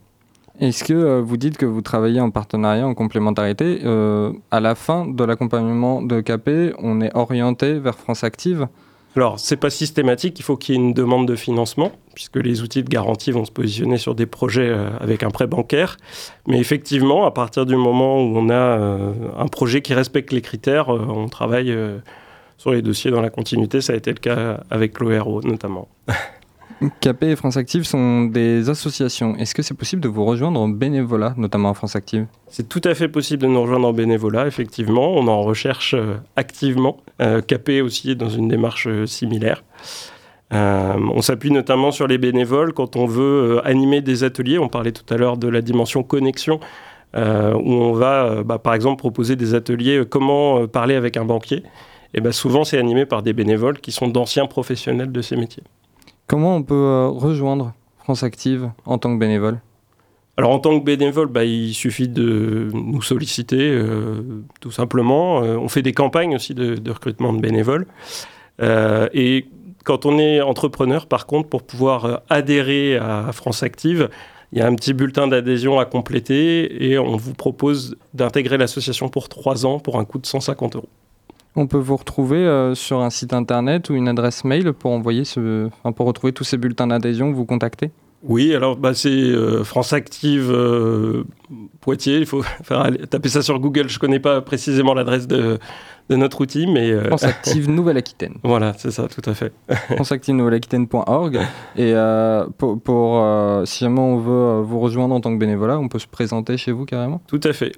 Est-ce 0.61 0.85
que 0.85 0.95
euh, 0.95 1.21
vous 1.21 1.37
dites 1.37 1.59
que 1.59 1.67
vous 1.67 1.83
travaillez 1.83 2.21
en 2.21 2.31
partenariat, 2.31 2.87
en 2.87 2.95
complémentarité 2.95 3.81
À 4.51 4.61
la 4.61 4.75
fin 4.75 5.07
de 5.07 5.25
l'accompagnement 5.25 6.01
de 6.01 6.21
CAP, 6.21 6.49
on 6.79 7.01
est 7.03 7.15
orienté 7.15 7.79
vers 7.79 7.99
France 7.99 8.25
Active? 8.25 8.69
Alors, 9.15 9.39
c'est 9.39 9.57
pas 9.57 9.69
systématique, 9.69 10.39
il 10.39 10.43
faut 10.43 10.57
qu'il 10.57 10.75
y 10.75 10.79
ait 10.79 10.81
une 10.81 10.95
demande 10.95 11.29
de 11.29 11.37
financement, 11.37 11.93
puisque 12.15 12.37
les 12.37 12.63
outils 12.63 12.83
de 12.83 12.89
garantie 12.89 13.31
vont 13.31 13.45
se 13.45 13.53
positionner 13.53 13.99
sur 13.99 14.15
des 14.15 14.25
projets 14.25 14.69
euh, 14.69 14.89
avec 15.01 15.23
un 15.23 15.31
prêt 15.31 15.47
bancaire. 15.47 15.99
Mais 16.47 16.59
effectivement, 16.59 17.27
à 17.27 17.31
partir 17.31 17.67
du 17.67 17.77
moment 17.77 18.23
où 18.23 18.37
on 18.37 18.49
a 18.49 18.55
euh, 18.55 19.13
un 19.37 19.49
projet 19.49 19.83
qui 19.83 19.93
respecte 19.93 20.33
les 20.33 20.41
critères, 20.41 20.95
euh, 20.95 21.05
on 21.09 21.29
travaille 21.29 21.77
sur 22.57 22.73
les 22.73 22.81
dossiers 22.81 23.11
dans 23.11 23.21
la 23.21 23.31
continuité. 23.31 23.83
Ça 23.83 23.93
a 23.93 23.97
été 23.97 24.11
le 24.11 24.19
cas 24.19 24.61
avec 24.71 24.99
l'ORO 24.99 25.43
notamment. 25.43 25.89
CAP 27.01 27.23
et 27.25 27.37
France 27.37 27.57
Active 27.57 27.85
sont 27.85 28.25
des 28.25 28.69
associations. 28.69 29.37
Est-ce 29.37 29.55
que 29.55 29.63
c'est 29.63 29.75
possible 29.75 30.03
de 30.03 30.09
vous 30.09 30.25
rejoindre 30.25 30.61
en 30.61 30.69
bénévolat, 30.69 31.35
notamment 31.37 31.71
en 31.71 31.75
France 31.75 31.97
Active? 31.97 32.27
C'est 32.49 32.69
tout 32.69 32.81
à 32.85 32.95
fait 32.95 33.09
possible 33.09 33.43
de 33.43 33.49
nous 33.49 33.63
rejoindre 33.63 33.89
en 33.89 33.93
bénévolat, 33.93 34.47
effectivement. 34.47 35.15
On 35.15 35.29
en 35.29 35.43
recherche 35.43 35.95
euh, 35.95 36.15
activement. 36.37 36.99
Euh, 37.21 37.41
CAP 37.41 37.71
aussi 37.83 38.13
est 38.13 38.15
dans 38.15 38.29
une 38.29 38.49
démarche 38.49 38.87
euh, 38.87 39.07
similaire. 39.07 39.65
on 40.51 41.23
s'appuie 41.23 41.51
notamment 41.51 41.93
sur 41.93 42.07
les 42.07 42.19
bénévoles 42.19 42.73
quand 42.73 42.97
on 42.97 43.07
veut 43.07 43.61
animer 43.65 44.01
des 44.03 44.25
ateliers. 44.25 44.59
On 44.59 44.69
parlait 44.69 44.93
tout 44.93 45.13
à 45.13 45.17
l'heure 45.17 45.37
de 45.37 45.49
la 45.49 45.63
dimension 45.63 46.03
connexion, 46.03 46.61
où 47.15 47.19
on 47.19 47.93
va, 47.93 48.43
bah, 48.43 48.59
par 48.59 48.75
exemple, 48.75 48.99
proposer 48.99 49.35
des 49.35 49.55
ateliers 49.55 50.03
comment 50.09 50.67
parler 50.67 50.95
avec 50.95 51.17
un 51.17 51.25
banquier. 51.25 51.63
Et 52.15 52.21
bah, 52.21 52.33
souvent, 52.33 52.65
c'est 52.65 52.79
animé 52.79 53.07
par 53.07 53.23
des 53.23 53.33
bénévoles 53.33 53.79
qui 53.79 53.93
sont 53.93 54.09
d'anciens 54.09 54.47
professionnels 54.47 55.11
de 55.11 55.23
ces 55.23 55.37
métiers. 55.37 55.65
Comment 56.27 56.57
on 56.57 56.63
peut 56.63 56.75
euh, 56.75 57.09
rejoindre 57.09 57.75
France 57.99 58.23
Active 58.23 58.71
en 58.87 58.99
tant 58.99 59.13
que 59.15 59.19
bénévole? 59.19 59.61
Alors 60.37 60.51
en 60.51 60.59
tant 60.59 60.79
que 60.79 60.85
bénévole, 60.85 61.27
bah, 61.27 61.45
il 61.45 61.75
suffit 61.75 62.09
de 62.09 62.71
nous 62.73 63.03
solliciter 63.03 63.71
euh, 63.71 64.43
tout 64.61 64.71
simplement. 64.71 65.43
Euh, 65.43 65.57
on 65.57 65.69
fait 65.69 65.83
des 65.83 65.93
campagnes 65.93 66.35
aussi 66.35 66.55
de, 66.55 66.91
recrutement 66.91 67.33
de 67.33 67.41
bénévoles. 67.41 67.87
et 68.61 69.47
quand 69.85 70.07
on 70.07 70.19
est 70.19 70.41
entrepreneur, 70.41 71.07
par 71.07 71.27
contre, 71.27 71.49
pour 71.49 71.65
pouvoir 71.65 72.23
adhérer 72.31 72.97
à 72.97 73.31
France 73.33 73.65
Active, 73.65 74.09
il 74.53 74.59
y 74.59 74.63
a 74.63 74.67
un 74.67 74.75
petit 74.75 74.93
bulletin 74.93 75.27
d'adhésion 75.27 75.79
à 75.79 75.87
compléter 75.87 76.91
et 76.91 76.99
on 76.99 77.17
vous 77.17 77.35
propose 77.35 77.97
d'intégrer 78.15 78.59
l'association 78.59 79.09
pour 79.09 79.29
trois 79.29 79.67
ans 79.67 79.81
pour 79.81 79.99
un 79.99 80.05
coût 80.05 80.19
de 80.19 80.27
150 80.27 80.77
euros. 80.77 80.89
On 81.55 81.67
peut 81.67 81.79
vous 81.79 81.97
retrouver 81.97 82.39
euh, 82.39 82.75
sur 82.75 83.03
un 83.03 83.11
site 83.11 83.35
internet 83.35 83.91
ou 83.91 83.95
une 83.95 84.09
adresse 84.09 84.45
mail 84.45 84.73
pour 84.73 84.93
envoyer 84.93 85.25
ce, 85.25 85.69
pour 85.97 86.07
retrouver 86.07 86.33
tous 86.33 86.45
ces 86.45 86.57
bulletins 86.57 86.87
d'adhésion, 86.87 87.31
vous 87.33 87.45
contacter? 87.45 87.91
Oui, 88.23 88.55
alors 88.55 88.77
bah, 88.77 88.95
c'est 88.95 89.11
euh, 89.11 89.65
France 89.65 89.93
Active 89.93 90.51
euh, 90.51 91.25
Poitiers. 91.81 92.19
Il 92.19 92.27
faut 92.27 92.43
faire, 92.63 92.91
taper 93.11 93.29
ça 93.29 93.43
sur 93.43 93.59
Google. 93.59 93.89
Je 93.91 93.97
ne 93.97 93.99
connais 93.99 94.21
pas 94.21 94.41
précisément 94.41 94.95
l'adresse 94.95 95.27
de, 95.27 95.59
notre 96.09 96.41
outil, 96.41 96.67
mais 96.67 96.95
France 97.07 97.25
Active 97.25 97.69
Nouvelle-Aquitaine. 97.71 98.35
voilà, 98.45 98.73
c'est 98.79 98.91
ça, 98.91 99.09
tout 99.09 99.29
à 99.29 99.35
fait. 99.35 99.53
France 99.95 100.13
Active 100.13 100.35
Nouvelle-Aquitaine.org. 100.35 101.39
Et 101.77 101.95
pour, 102.57 102.81
pour 102.81 103.67
si 103.67 103.85
jamais 103.85 104.01
on 104.01 104.19
veut 104.19 104.63
vous 104.63 104.81
rejoindre 104.81 105.15
en 105.15 105.21
tant 105.21 105.35
que 105.35 105.39
bénévolat, 105.39 105.79
on 105.79 105.89
peut 105.89 105.99
se 105.99 106.07
présenter 106.07 106.57
chez 106.57 106.73
vous 106.73 106.87
carrément? 106.87 107.21
Tout 107.27 107.41
à 107.45 107.53
fait. 107.53 107.73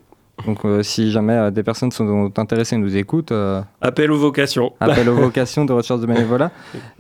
Donc 0.47 0.65
euh, 0.65 0.83
si 0.83 1.11
jamais 1.11 1.35
euh, 1.35 1.51
des 1.51 1.63
personnes 1.63 1.91
sont 1.91 2.33
intéressées 2.39 2.77
et 2.77 2.79
nous 2.79 2.97
écoutent... 2.97 3.33
Euh, 3.33 3.63
appel 3.81 4.11
aux 4.11 4.19
vocations. 4.19 4.73
Appel 4.81 5.09
aux 5.09 5.15
vocations 5.27 5.65
de 5.65 5.73
recherche 5.73 6.01
de 6.01 6.07
bénévolat. 6.07 6.51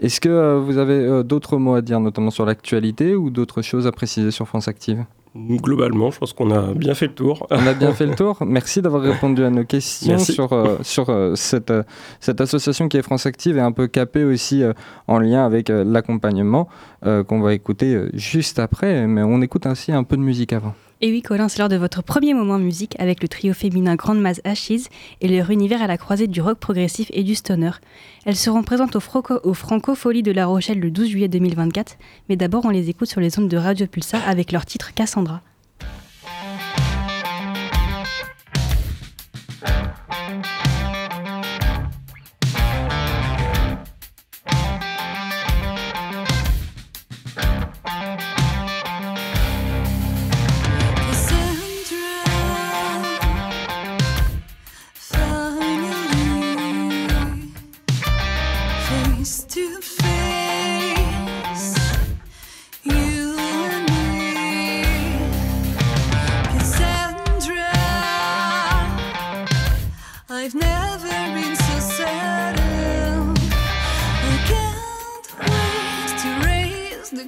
Est-ce 0.00 0.20
que 0.20 0.58
vous 0.58 0.78
avez 0.78 1.22
d'autres 1.24 1.58
mots 1.58 1.74
à 1.74 1.82
dire, 1.82 2.00
notamment 2.00 2.30
sur 2.30 2.46
l'actualité, 2.46 3.14
ou 3.14 3.30
d'autres 3.30 3.62
choses 3.62 3.86
à 3.86 3.92
préciser 3.92 4.30
sur 4.30 4.46
France 4.46 4.68
Active? 4.68 5.04
Globalement, 5.36 6.12
je 6.12 6.18
pense 6.20 6.32
qu'on 6.32 6.52
a 6.52 6.74
bien 6.74 6.94
fait 6.94 7.08
le 7.08 7.14
tour. 7.14 7.48
On 7.50 7.66
a 7.66 7.74
bien 7.74 7.92
fait 7.92 8.06
le 8.06 8.14
tour. 8.14 8.38
Merci 8.46 8.82
d'avoir 8.82 9.02
répondu 9.02 9.42
à 9.42 9.50
nos 9.50 9.64
questions 9.64 10.12
Merci. 10.12 10.32
sur, 10.32 10.52
euh, 10.52 10.76
sur 10.82 11.10
euh, 11.10 11.34
cette, 11.34 11.72
euh, 11.72 11.82
cette 12.20 12.40
association 12.40 12.88
qui 12.88 12.98
est 12.98 13.02
France 13.02 13.26
Active 13.26 13.56
et 13.56 13.60
un 13.60 13.72
peu 13.72 13.88
capée 13.88 14.22
aussi 14.22 14.62
en 15.08 15.18
lien 15.18 15.44
avec 15.44 15.68
l'accompagnement 15.68 16.68
qu'on 17.02 17.40
va 17.40 17.52
écouter 17.52 18.00
juste 18.14 18.58
après. 18.58 19.06
Mais 19.06 19.22
on 19.22 19.42
écoute 19.42 19.66
ainsi 19.66 19.92
un 19.92 20.04
peu 20.04 20.16
de 20.16 20.22
musique 20.22 20.52
avant. 20.52 20.74
Et 21.04 21.10
oui, 21.10 21.20
Colin, 21.20 21.50
c'est 21.50 21.58
lors 21.58 21.68
de 21.68 21.76
votre 21.76 22.02
premier 22.02 22.32
moment 22.32 22.58
musique 22.58 22.98
avec 22.98 23.20
le 23.20 23.28
trio 23.28 23.52
féminin 23.52 23.94
Grande 23.94 24.22
Masse 24.22 24.40
Ashes 24.44 24.88
et 25.20 25.28
leur 25.28 25.50
univers 25.50 25.82
à 25.82 25.86
la 25.86 25.98
croisée 25.98 26.28
du 26.28 26.40
rock 26.40 26.58
progressif 26.58 27.10
et 27.12 27.22
du 27.22 27.34
stoner. 27.34 27.72
Elles 28.24 28.36
seront 28.36 28.62
présentes 28.62 28.96
au, 28.96 29.00
Franco, 29.00 29.34
au 29.44 29.52
de 29.52 30.32
La 30.32 30.46
Rochelle 30.46 30.80
le 30.80 30.90
12 30.90 31.08
juillet 31.08 31.28
2024, 31.28 31.98
mais 32.30 32.36
d'abord 32.36 32.64
on 32.64 32.70
les 32.70 32.88
écoute 32.88 33.10
sur 33.10 33.20
les 33.20 33.38
ondes 33.38 33.50
de 33.50 33.56
Radio 33.58 33.86
Pulsar 33.86 34.26
avec 34.26 34.50
leur 34.50 34.64
titre 34.64 34.94
Cassandra. 34.94 35.42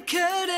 could 0.07 0.56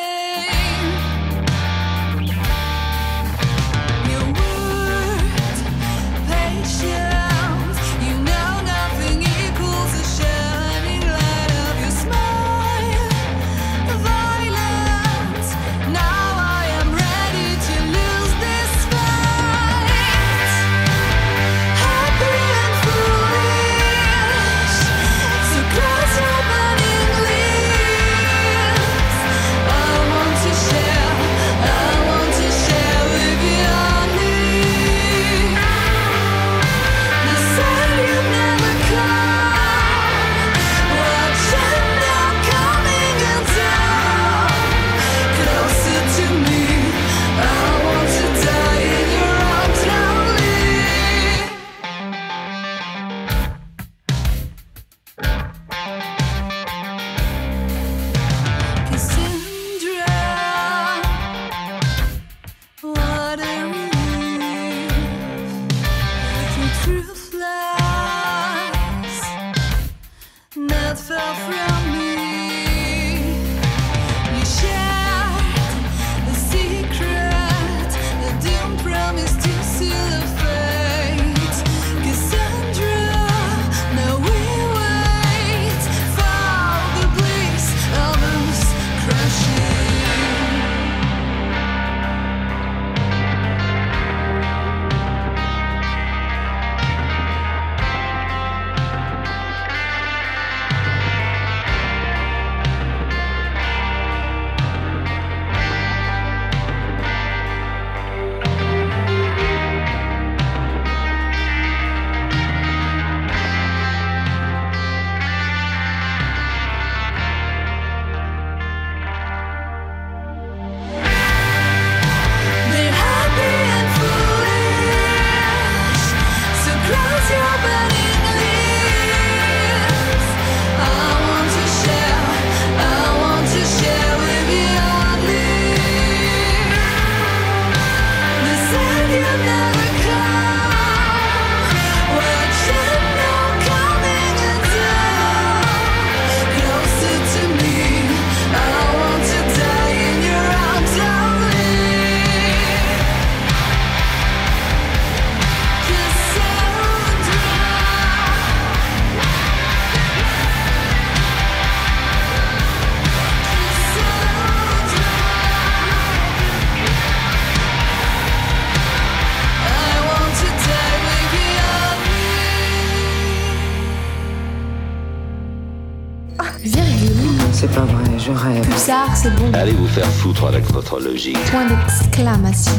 c'est 179.22 179.36
bon. 179.36 179.52
Allez 179.54 179.74
vous 179.74 179.88
faire 179.88 180.08
foutre 180.08 180.46
avec 180.46 180.64
votre 180.72 181.02
logique. 181.02 181.38
Point 181.52 181.68
d'exclamation. 181.68 182.72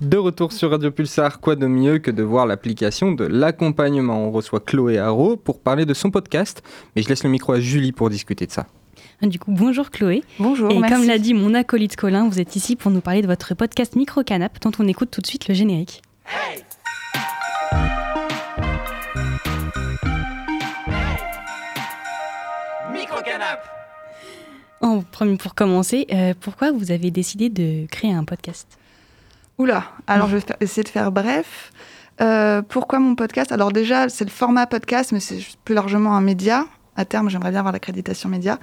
De 0.00 0.16
retour 0.16 0.52
sur 0.52 0.70
Radio 0.70 0.92
Pulsar, 0.92 1.40
quoi 1.40 1.56
de 1.56 1.66
mieux 1.66 1.98
que 1.98 2.12
de 2.12 2.22
voir 2.22 2.46
l'application 2.46 3.10
de 3.10 3.24
l'accompagnement? 3.24 4.28
On 4.28 4.30
reçoit 4.30 4.60
Chloé 4.60 4.98
Haro 4.98 5.36
pour 5.36 5.58
parler 5.58 5.86
de 5.86 5.94
son 5.94 6.12
podcast, 6.12 6.62
mais 6.94 7.02
je 7.02 7.08
laisse 7.08 7.24
le 7.24 7.30
micro 7.30 7.52
à 7.52 7.58
Julie 7.58 7.90
pour 7.90 8.10
discuter 8.10 8.46
de 8.46 8.52
ça. 8.52 8.66
Du 9.22 9.40
coup, 9.40 9.50
bonjour 9.50 9.90
Chloé. 9.90 10.22
Bonjour, 10.38 10.70
et 10.70 10.78
merci. 10.78 10.94
comme 10.94 11.06
l'a 11.08 11.18
dit 11.18 11.34
mon 11.34 11.54
acolyte 11.54 11.96
Colin, 11.96 12.28
vous 12.28 12.38
êtes 12.38 12.54
ici 12.54 12.76
pour 12.76 12.92
nous 12.92 13.00
parler 13.00 13.22
de 13.22 13.26
votre 13.26 13.54
podcast 13.54 13.96
Micro 13.96 14.22
Canap, 14.22 14.60
dont 14.60 14.70
on 14.78 14.86
écoute 14.86 15.10
tout 15.10 15.20
de 15.20 15.26
suite 15.26 15.48
le 15.48 15.54
générique. 15.54 16.02
Micro-canap 22.92 23.75
Pour 25.38 25.54
commencer, 25.54 26.06
euh, 26.12 26.34
pourquoi 26.40 26.70
vous 26.70 26.90
avez 26.90 27.10
décidé 27.10 27.48
de 27.48 27.86
créer 27.86 28.12
un 28.12 28.24
podcast? 28.24 28.78
Oula, 29.58 29.84
alors 30.06 30.28
je 30.28 30.36
vais 30.36 30.44
essayer 30.60 30.82
de 30.82 30.88
faire 30.88 31.10
bref. 31.10 31.72
Euh, 32.20 32.62
pourquoi 32.62 32.98
mon 32.98 33.14
podcast? 33.14 33.52
Alors 33.52 33.72
déjà, 33.72 34.08
c'est 34.08 34.24
le 34.24 34.30
format 34.30 34.66
podcast, 34.66 35.12
mais 35.12 35.20
c'est 35.20 35.38
plus 35.64 35.74
largement 35.74 36.14
un 36.14 36.20
média. 36.20 36.66
À 36.96 37.04
terme, 37.04 37.28
j'aimerais 37.28 37.50
bien 37.50 37.60
avoir 37.60 37.72
l'accréditation 37.72 38.28
média. 38.28 38.58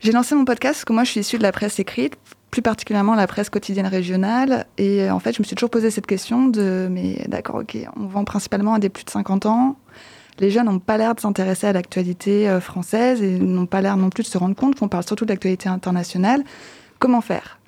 J'ai 0.00 0.12
lancé 0.12 0.34
mon 0.34 0.44
podcast 0.44 0.76
parce 0.76 0.84
que 0.84 0.92
moi, 0.92 1.04
je 1.04 1.10
suis 1.10 1.20
issue 1.20 1.38
de 1.38 1.42
la 1.42 1.52
presse 1.52 1.78
écrite, 1.78 2.14
plus 2.50 2.62
particulièrement 2.62 3.14
la 3.14 3.26
presse 3.26 3.50
quotidienne 3.50 3.86
régionale. 3.86 4.66
Et 4.78 5.02
euh, 5.02 5.14
en 5.14 5.18
fait, 5.18 5.34
je 5.34 5.42
me 5.42 5.44
suis 5.44 5.56
toujours 5.56 5.70
posé 5.70 5.90
cette 5.90 6.06
question 6.06 6.48
de, 6.48 6.88
mais 6.90 7.24
d'accord, 7.28 7.56
ok, 7.56 7.76
on 7.96 8.06
vend 8.06 8.24
principalement 8.24 8.74
à 8.74 8.78
des 8.78 8.88
plus 8.88 9.04
de 9.04 9.10
50 9.10 9.46
ans. 9.46 9.76
Les 10.40 10.50
jeunes 10.50 10.66
n'ont 10.66 10.80
pas 10.80 10.98
l'air 10.98 11.14
de 11.14 11.20
s'intéresser 11.20 11.66
à 11.68 11.72
l'actualité 11.72 12.48
euh, 12.48 12.60
française 12.60 13.22
et 13.22 13.38
n'ont 13.38 13.66
pas 13.66 13.80
l'air 13.80 13.96
non 13.96 14.10
plus 14.10 14.24
de 14.24 14.28
se 14.28 14.38
rendre 14.38 14.56
compte 14.56 14.78
qu'on 14.78 14.88
parle 14.88 15.04
surtout 15.06 15.24
de 15.24 15.30
l'actualité 15.30 15.68
internationale. 15.68 16.42
Comment 16.98 17.20
faire? 17.20 17.58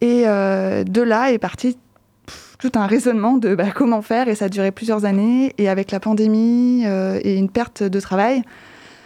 Et 0.00 0.24
euh, 0.26 0.84
de 0.84 1.02
là 1.02 1.32
est 1.32 1.38
parti 1.38 1.76
tout 2.58 2.72
un 2.74 2.86
raisonnement 2.86 3.36
de 3.36 3.54
bah, 3.54 3.70
comment 3.74 4.02
faire, 4.02 4.28
et 4.28 4.34
ça 4.34 4.46
a 4.46 4.48
duré 4.48 4.70
plusieurs 4.70 5.04
années. 5.04 5.52
Et 5.58 5.68
avec 5.68 5.90
la 5.90 6.00
pandémie 6.00 6.84
euh, 6.86 7.20
et 7.22 7.36
une 7.36 7.50
perte 7.50 7.82
de 7.82 8.00
travail, 8.00 8.42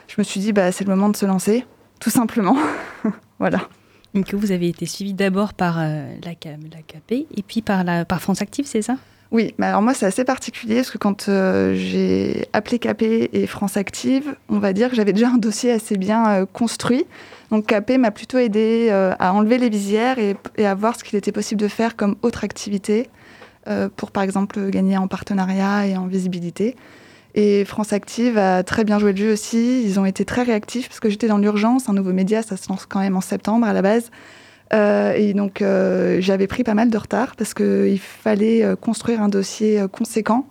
je 0.08 0.14
me 0.18 0.22
suis 0.22 0.40
dit, 0.40 0.52
bah, 0.52 0.70
c'est 0.72 0.84
le 0.84 0.94
moment 0.94 1.08
de 1.08 1.16
se 1.16 1.26
lancer, 1.26 1.64
tout 2.00 2.10
simplement. 2.10 2.56
voilà. 3.38 3.60
Donc 4.14 4.34
vous 4.34 4.50
avez 4.52 4.68
été 4.68 4.86
suivi 4.86 5.14
d'abord 5.14 5.54
par 5.54 5.78
euh, 5.78 6.12
la, 6.24 6.32
K- 6.32 6.58
la 6.72 7.16
et 7.36 7.42
puis 7.42 7.62
par, 7.62 7.84
la, 7.84 8.04
par 8.04 8.20
France 8.20 8.42
Active, 8.42 8.66
c'est 8.66 8.82
ça? 8.82 8.96
Oui, 9.32 9.54
mais 9.58 9.66
alors 9.66 9.80
moi 9.80 9.94
c'est 9.94 10.06
assez 10.06 10.24
particulier 10.24 10.76
parce 10.76 10.90
que 10.90 10.98
quand 10.98 11.28
euh, 11.28 11.74
j'ai 11.76 12.48
appelé 12.52 12.80
KP 12.80 13.30
et 13.32 13.46
France 13.46 13.76
Active, 13.76 14.34
on 14.48 14.58
va 14.58 14.72
dire 14.72 14.90
que 14.90 14.96
j'avais 14.96 15.12
déjà 15.12 15.28
un 15.28 15.38
dossier 15.38 15.70
assez 15.70 15.96
bien 15.96 16.28
euh, 16.28 16.46
construit. 16.52 17.04
Donc 17.52 17.66
KP 17.66 17.96
m'a 17.96 18.10
plutôt 18.10 18.38
aidé 18.38 18.88
euh, 18.90 19.14
à 19.20 19.32
enlever 19.32 19.58
les 19.58 19.68
visières 19.68 20.18
et, 20.18 20.36
et 20.56 20.66
à 20.66 20.74
voir 20.74 20.96
ce 20.96 21.04
qu'il 21.04 21.16
était 21.16 21.30
possible 21.30 21.60
de 21.60 21.68
faire 21.68 21.94
comme 21.96 22.16
autre 22.22 22.44
activité 22.44 23.08
pour 23.96 24.10
par 24.10 24.24
exemple 24.24 24.68
gagner 24.70 24.96
en 24.96 25.06
partenariat 25.06 25.86
et 25.86 25.96
en 25.96 26.08
visibilité. 26.08 26.74
Et 27.36 27.64
France 27.64 27.92
Active 27.92 28.36
a 28.36 28.64
très 28.64 28.82
bien 28.82 28.98
joué 28.98 29.12
le 29.12 29.18
jeu 29.18 29.32
aussi. 29.32 29.84
Ils 29.84 30.00
ont 30.00 30.06
été 30.06 30.24
très 30.24 30.42
réactifs 30.42 30.88
parce 30.88 30.98
que 30.98 31.08
j'étais 31.08 31.28
dans 31.28 31.38
l'urgence. 31.38 31.88
Un 31.88 31.92
nouveau 31.92 32.12
média, 32.12 32.42
ça 32.42 32.56
se 32.56 32.68
lance 32.68 32.86
quand 32.86 32.98
même 32.98 33.16
en 33.16 33.20
septembre 33.20 33.66
à 33.66 33.72
la 33.72 33.82
base. 33.82 34.10
Euh, 34.72 35.12
et 35.14 35.34
donc, 35.34 35.62
euh, 35.62 36.18
j'avais 36.20 36.46
pris 36.46 36.62
pas 36.62 36.74
mal 36.74 36.90
de 36.90 36.96
retard 36.98 37.34
parce 37.36 37.54
qu'il 37.54 37.98
fallait 37.98 38.62
euh, 38.62 38.76
construire 38.76 39.20
un 39.22 39.28
dossier 39.28 39.82
conséquent. 39.90 40.46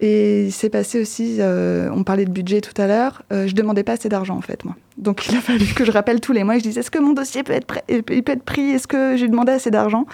Et 0.00 0.46
il 0.46 0.52
s'est 0.52 0.68
passé 0.70 1.00
aussi, 1.00 1.38
on 1.40 2.02
parlait 2.02 2.24
de 2.24 2.30
budget 2.32 2.60
tout 2.60 2.74
à 2.82 2.88
l'heure, 2.88 3.22
euh, 3.32 3.46
je 3.46 3.54
demandais 3.54 3.84
pas 3.84 3.92
assez 3.92 4.08
d'argent 4.08 4.36
en 4.36 4.40
fait, 4.40 4.64
moi. 4.64 4.74
Donc 4.98 5.26
il 5.30 5.36
a 5.36 5.40
fallu 5.40 5.64
que 5.76 5.84
je 5.84 5.92
rappelle 5.92 6.20
tous 6.20 6.32
les 6.32 6.42
mois, 6.42 6.56
et 6.56 6.58
je 6.58 6.64
disais, 6.64 6.80
est-ce 6.80 6.90
que 6.90 6.98
mon 6.98 7.12
dossier 7.12 7.44
peut 7.44 7.52
être, 7.52 7.68
prêt- 7.72 7.84
il 7.88 8.02
peut 8.02 8.32
être 8.32 8.42
pris? 8.42 8.72
Est-ce 8.72 8.88
que 8.88 9.16
j'ai 9.16 9.28
demandé 9.28 9.52
assez 9.52 9.70
d'argent? 9.70 10.06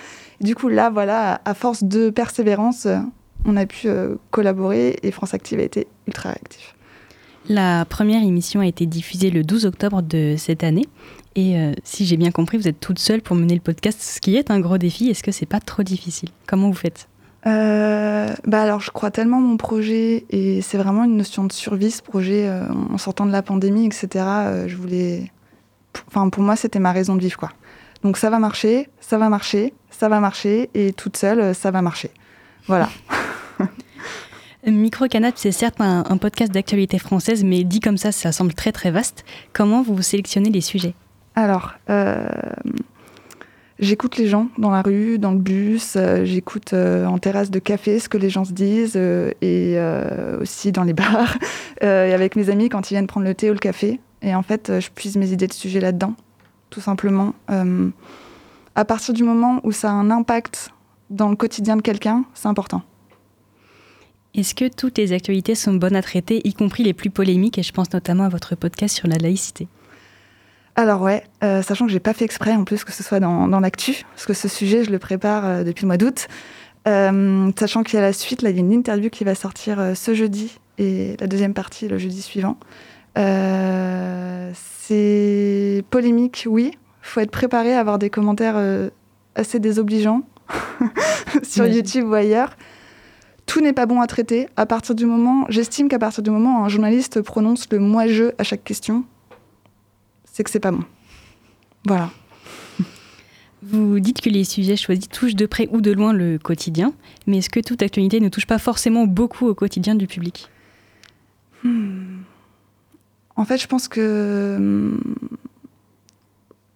Du 0.43 0.55
coup, 0.55 0.69
là, 0.69 0.91
voilà, 0.91 1.41
à 1.47 1.55
force 1.55 1.85
de 1.85 2.11
persévérance, 2.11 2.87
on 3.47 3.57
a 3.57 3.65
pu 3.65 3.89
collaborer 4.31 4.99
et 5.03 5.11
France 5.11 5.33
Active 5.33 5.59
a 5.59 5.63
été 5.63 5.87
ultra 6.07 6.31
réactif. 6.33 6.75
La 7.49 7.87
première 7.87 8.23
émission 8.23 8.61
a 8.61 8.67
été 8.67 8.85
diffusée 8.85 9.31
le 9.31 9.43
12 9.43 9.65
octobre 9.65 10.03
de 10.03 10.35
cette 10.37 10.65
année. 10.65 10.85
Et 11.39 11.57
euh, 11.57 11.73
si 11.85 12.05
j'ai 12.05 12.17
bien 12.17 12.33
compris, 12.33 12.59
vous 12.59 12.67
êtes 12.67 12.81
toute 12.81 12.99
seule 12.99 13.23
pour 13.23 13.37
mener 13.37 13.55
le 13.55 13.61
podcast, 13.61 14.03
ce 14.03 14.21
qui 14.21 14.35
est 14.35 14.51
un 14.51 14.59
gros 14.59 14.77
défi. 14.77 15.09
Est-ce 15.09 15.23
que 15.23 15.31
c'est 15.31 15.47
pas 15.47 15.61
trop 15.61 15.85
difficile? 15.85 16.31
Comment 16.49 16.67
vous 16.67 16.75
faites? 16.75 17.09
Euh, 17.47 18.35
bah 18.45 18.61
alors, 18.61 18.81
je 18.81 18.91
crois 18.91 19.13
tellement 19.13 19.39
mon 19.39 19.57
projet 19.57 20.25
et 20.31 20.61
c'est 20.63 20.79
vraiment 20.79 21.05
une 21.05 21.17
notion 21.17 21.45
de 21.45 21.53
survie 21.53 21.93
ce 21.93 22.03
projet. 22.03 22.49
euh, 22.49 22.67
en 22.93 22.99
sortant 22.99 23.25
de 23.25 23.31
la 23.31 23.43
pandémie, 23.43 23.87
etc. 23.87 24.09
je 24.67 24.75
voulais, 24.75 25.31
enfin 26.09 26.29
pour 26.29 26.43
moi 26.43 26.57
c'était 26.57 26.81
ma 26.81 26.91
raison 26.91 27.15
de 27.15 27.21
vivre 27.21 27.39
quoi. 27.39 27.53
Donc 28.03 28.17
ça 28.17 28.31
va 28.31 28.41
marcher, 28.41 28.89
ça 28.99 29.17
va 29.17 29.29
marcher, 29.29 29.75
ça 29.91 30.09
va 30.09 30.19
marcher 30.19 30.71
et 30.75 30.93
toute 30.93 31.17
seule 31.17 31.55
ça 31.55 31.71
va 31.71 31.83
marcher. 31.83 32.11
Voilà. 32.67 32.89
Micro 34.67 35.07
Canap, 35.07 35.35
c'est 35.37 35.53
certes 35.53 35.81
un, 35.81 36.03
un 36.09 36.17
podcast 36.17 36.51
d'actualité 36.51 36.99
française, 36.99 37.45
mais 37.45 37.63
dit 37.63 37.79
comme 37.79 37.97
ça, 37.97 38.11
ça 38.11 38.33
semble 38.33 38.55
très 38.55 38.73
très 38.73 38.91
vaste. 38.91 39.25
Comment 39.53 39.83
vous 39.83 40.03
sélectionnez 40.03 40.51
les 40.51 40.63
sujets? 40.63 40.95
Alors, 41.39 41.75
euh, 41.89 42.27
j'écoute 43.79 44.17
les 44.17 44.27
gens 44.27 44.49
dans 44.59 44.73
la 44.73 44.83
rue, 44.83 45.21
dans 45.21 45.31
le 45.31 45.39
bus, 45.39 45.95
euh, 45.95 46.25
j'écoute 46.25 46.73
euh, 46.73 47.07
en 47.07 47.19
terrasse 47.19 47.53
de 47.53 47.61
café 47.61 48.01
ce 48.01 48.09
que 48.09 48.19
les 48.19 48.29
gens 48.29 48.45
se 48.45 48.51
disent 48.51 48.97
et 48.97 49.79
aussi 50.41 50.73
dans 50.73 50.83
les 50.83 50.93
bars 50.95 51.39
et 51.81 51.87
avec 51.87 52.35
mes 52.35 52.51
amis 52.51 52.69
quand 52.69 52.91
ils 52.91 52.95
viennent 52.95 53.07
prendre 53.07 53.25
le 53.25 53.37
thé 53.37 53.51
ou 53.51 53.53
le 53.53 53.61
café. 53.61 54.01
Et 54.21 54.35
en 54.35 54.43
fait, 54.43 54.81
je 54.81 54.91
puise 54.91 55.17
mes 55.17 55.31
idées 55.31 55.47
de 55.47 55.53
sujet 55.53 55.79
là-dedans, 55.79 56.15
tout 56.71 56.81
simplement. 56.81 57.35
À 58.75 58.85
partir 58.85 59.15
du 59.15 59.23
moment 59.23 59.61
où 59.63 59.71
ça 59.71 59.91
a 59.91 59.93
un 59.93 60.11
impact 60.11 60.71
dans 61.09 61.29
le 61.29 61.37
quotidien 61.37 61.77
de 61.77 61.83
quelqu'un, 61.83 62.25
c'est 62.35 62.49
important. 62.49 62.83
Est-ce 64.35 64.57
que 64.57 64.67
toutes 64.67 64.99
les 64.99 65.13
actualités 65.13 65.55
sont 65.55 65.75
bonnes 65.75 65.95
à 65.95 66.03
traiter, 66.03 66.41
y 66.43 66.53
compris 66.53 66.83
les 66.83 66.95
plus 66.95 67.11
polémiques 67.11 67.59
Et 67.59 67.63
je 67.63 67.73
pense 67.73 67.93
notamment 67.93 68.25
à 68.25 68.29
votre 68.29 68.57
podcast 68.57 68.97
sur 68.97 69.07
la 69.07 69.19
laïcité? 69.19 69.69
Alors 70.79 71.03
ouais, 71.03 71.25
euh, 71.43 71.61
sachant 71.61 71.87
que 71.87 71.93
j'ai 71.93 71.99
pas 71.99 72.13
fait 72.13 72.25
exprès 72.25 72.53
en 72.53 72.63
plus 72.63 72.85
que 72.85 72.93
ce 72.93 73.03
soit 73.03 73.19
dans, 73.19 73.49
dans 73.49 73.59
l'actu, 73.59 74.05
parce 74.15 74.27
que 74.27 74.33
ce 74.33 74.47
sujet 74.47 74.85
je 74.85 74.93
le 74.93 75.01
prépare 75.01 75.45
euh, 75.45 75.65
depuis 75.65 75.83
le 75.83 75.89
mois 75.89 75.97
d'août. 75.97 76.29
Euh, 76.87 77.51
sachant 77.59 77.83
qu'il 77.83 77.97
y 77.97 77.99
a 77.99 78.01
la 78.01 78.13
suite, 78.13 78.43
là 78.43 78.51
il 78.51 78.57
y 78.57 78.61
a 78.61 78.63
une 78.63 78.73
interview 78.73 79.11
qui 79.11 79.25
va 79.25 79.35
sortir 79.35 79.97
ce 79.97 80.15
jeudi 80.15 80.57
et 80.79 81.17
la 81.19 81.27
deuxième 81.27 81.53
partie 81.53 81.89
le 81.89 81.99
jeudi 81.99 82.23
suivant. 82.23 82.59
C'est 84.55 85.83
polémique, 85.91 86.47
oui. 86.49 86.71
Faut 87.03 87.19
être 87.19 87.33
préparé 87.33 87.75
à 87.75 87.81
avoir 87.81 87.99
des 87.99 88.09
commentaires 88.09 88.55
assez 89.35 89.59
désobligeants 89.59 90.23
sur. 91.43 91.67
YouTube 91.67 92.07
ou 92.07 92.15
ailleurs. 92.15 92.57
Tout 93.47 93.61
n'est 93.61 93.73
pas 93.73 93.87
bon 93.87 94.01
à 94.01 94.07
traiter. 94.07 94.47
À 94.57 94.65
partir 94.65 94.95
du 94.95 95.07
moment, 95.07 95.45
j'estime 95.49 95.89
qu'à 95.89 95.99
partir 95.99 96.23
du 96.23 96.31
moment 96.31 96.61
où 96.61 96.65
un 96.65 96.69
journaliste 96.69 97.21
prononce 97.21 97.67
le 97.73 97.81
moi-je 97.81 98.27
à 98.39 98.45
chaque 98.45 98.63
question, 98.63 99.05
c'est 100.39 100.45
que 100.45 100.51
c'est 100.51 100.61
pas 100.61 100.71
bon. 100.71 100.85
Voilà. 101.85 102.11
Vous 103.65 103.99
dites 103.99 104.21
que 104.21 104.31
les 104.31 104.45
sujets 104.45 104.77
choisis 104.77 105.09
touchent 105.09 105.35
de 105.35 105.47
près 105.47 105.67
ou 105.73 105.81
de 105.81 105.91
loin 105.91 106.13
le 106.13 106.39
quotidien, 106.39 106.93
mais 107.27 107.39
est-ce 107.39 107.51
que 107.51 107.59
toute 107.59 107.83
actualité 107.83 108.21
ne 108.21 108.29
touche 108.29 108.47
pas 108.47 108.59
forcément 108.59 109.05
beaucoup 109.05 109.49
au 109.49 109.55
quotidien 109.57 109.97
du 109.97 110.07
public? 110.07 110.49
En 113.35 113.45
fait, 113.45 113.59
je 113.59 113.67
pense 113.67 113.89
que 113.89 114.55
hum, 114.59 115.01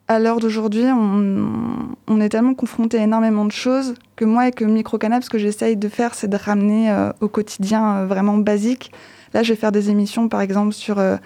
à 0.09 0.18
l'heure 0.18 0.40
d'aujourd'hui, 0.40 0.87
on, 0.87 1.94
on 2.09 2.20
est 2.20 2.31
tellement 2.31 2.55
confronté 2.55 2.98
à 2.98 3.05
énormément 3.05 3.44
de 3.44 3.53
choses 3.53 3.94
que 4.16 4.25
moi, 4.25 4.42
avec 4.42 4.61
Microcanap, 4.61 5.22
ce 5.22 5.31
que 5.31 5.38
j'essaye 5.38 5.77
de 5.77 5.88
faire, 5.88 6.16
c'est 6.16 6.27
de 6.27 6.37
ramener 6.37 6.90
euh, 6.90 7.12
au 7.20 7.29
quotidien 7.29 7.98
euh, 7.98 8.07
vraiment 8.07 8.38
basique. 8.38 8.90
Là, 9.35 9.44
je 9.44 9.53
vais 9.53 9.57
faire 9.57 9.70
des 9.70 9.88
émissions, 9.88 10.29
par 10.29 10.40
exemple, 10.40 10.72
sur 10.72 10.98
euh, 10.98 11.16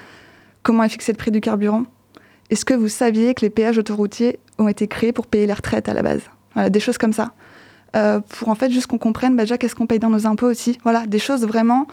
comment 0.62 0.84
est 0.84 0.90
fixé 0.90 1.12
le 1.12 1.16
prix 1.16 1.30
du 1.30 1.40
carburant. 1.40 1.84
Est-ce 2.50 2.64
que 2.64 2.74
vous 2.74 2.88
saviez 2.88 3.34
que 3.34 3.42
les 3.42 3.50
péages 3.50 3.78
autoroutiers 3.78 4.38
ont 4.58 4.68
été 4.68 4.86
créés 4.86 5.12
pour 5.12 5.26
payer 5.26 5.46
les 5.46 5.52
retraites 5.52 5.88
à 5.88 5.94
la 5.94 6.02
base? 6.02 6.22
Voilà, 6.54 6.70
Des 6.70 6.80
choses 6.80 6.98
comme 6.98 7.12
ça. 7.12 7.32
Euh, 7.94 8.20
pour 8.20 8.48
en 8.48 8.54
fait 8.54 8.70
juste 8.70 8.88
qu'on 8.88 8.98
comprenne 8.98 9.36
bah, 9.36 9.44
déjà 9.44 9.56
qu'est-ce 9.58 9.74
qu'on 9.74 9.86
paye 9.86 9.98
dans 9.98 10.10
nos 10.10 10.26
impôts 10.26 10.46
aussi? 10.46 10.78
Voilà, 10.82 11.06
des 11.06 11.18
choses 11.18 11.46
vraiment 11.46 11.86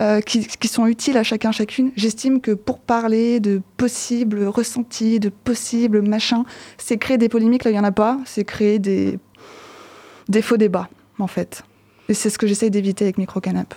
euh, 0.00 0.20
qui, 0.20 0.68
sont 0.68 0.86
utiles 0.86 1.16
à 1.16 1.22
chacun, 1.22 1.52
chacune. 1.52 1.90
J'estime 1.96 2.40
que 2.40 2.52
pour 2.52 2.78
parler 2.78 3.40
de 3.40 3.60
possibles 3.76 4.44
ressentis, 4.44 5.18
de 5.18 5.28
possibles 5.28 6.02
machins, 6.02 6.44
c'est 6.76 6.98
créer 6.98 7.18
des 7.18 7.28
polémiques 7.28 7.64
là 7.64 7.70
il 7.70 7.74
n'y 7.74 7.80
en 7.80 7.84
a 7.84 7.92
pas, 7.92 8.18
c'est 8.24 8.44
créer 8.44 8.78
des, 8.78 9.18
des 10.28 10.42
faux 10.42 10.56
débats, 10.56 10.88
en 11.18 11.26
fait. 11.26 11.62
Et 12.08 12.14
c'est 12.14 12.30
ce 12.30 12.38
que 12.38 12.46
j'essaye 12.46 12.70
d'éviter 12.70 13.04
avec 13.04 13.18
Microcanap. 13.18 13.74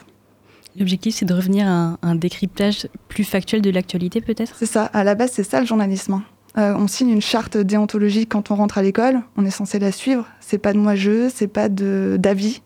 L'objectif, 0.80 1.16
c'est 1.16 1.26
de 1.26 1.34
revenir 1.34 1.68
à 1.68 1.70
un, 1.72 1.98
un 2.02 2.16
décryptage 2.16 2.88
plus 3.10 3.24
factuel 3.24 3.62
de 3.62 3.70
l'actualité, 3.70 4.22
peut-être? 4.22 4.54
C'est 4.58 4.66
ça, 4.66 4.86
à 4.86 5.04
la 5.04 5.16
base, 5.16 5.32
c'est 5.34 5.44
ça 5.44 5.60
le 5.60 5.66
journalisme. 5.66 6.14
hein. 6.14 6.24
Euh, 6.58 6.74
on 6.78 6.88
signe 6.88 7.10
une 7.10 7.22
charte 7.22 7.58
déontologique 7.58 8.30
quand 8.30 8.52
on 8.52 8.56
rentre 8.56 8.78
à 8.78 8.82
l'école, 8.82 9.22
on 9.38 9.46
est 9.46 9.50
censé 9.52 9.80
la 9.80 9.92
suivre. 9.92 10.26
C'est 10.42 10.58
pas 10.58 10.74
de 10.74 10.78
moi-je, 10.78 11.30
c'est 11.34 11.48
pas 11.48 11.70
d'avis, 11.70 12.62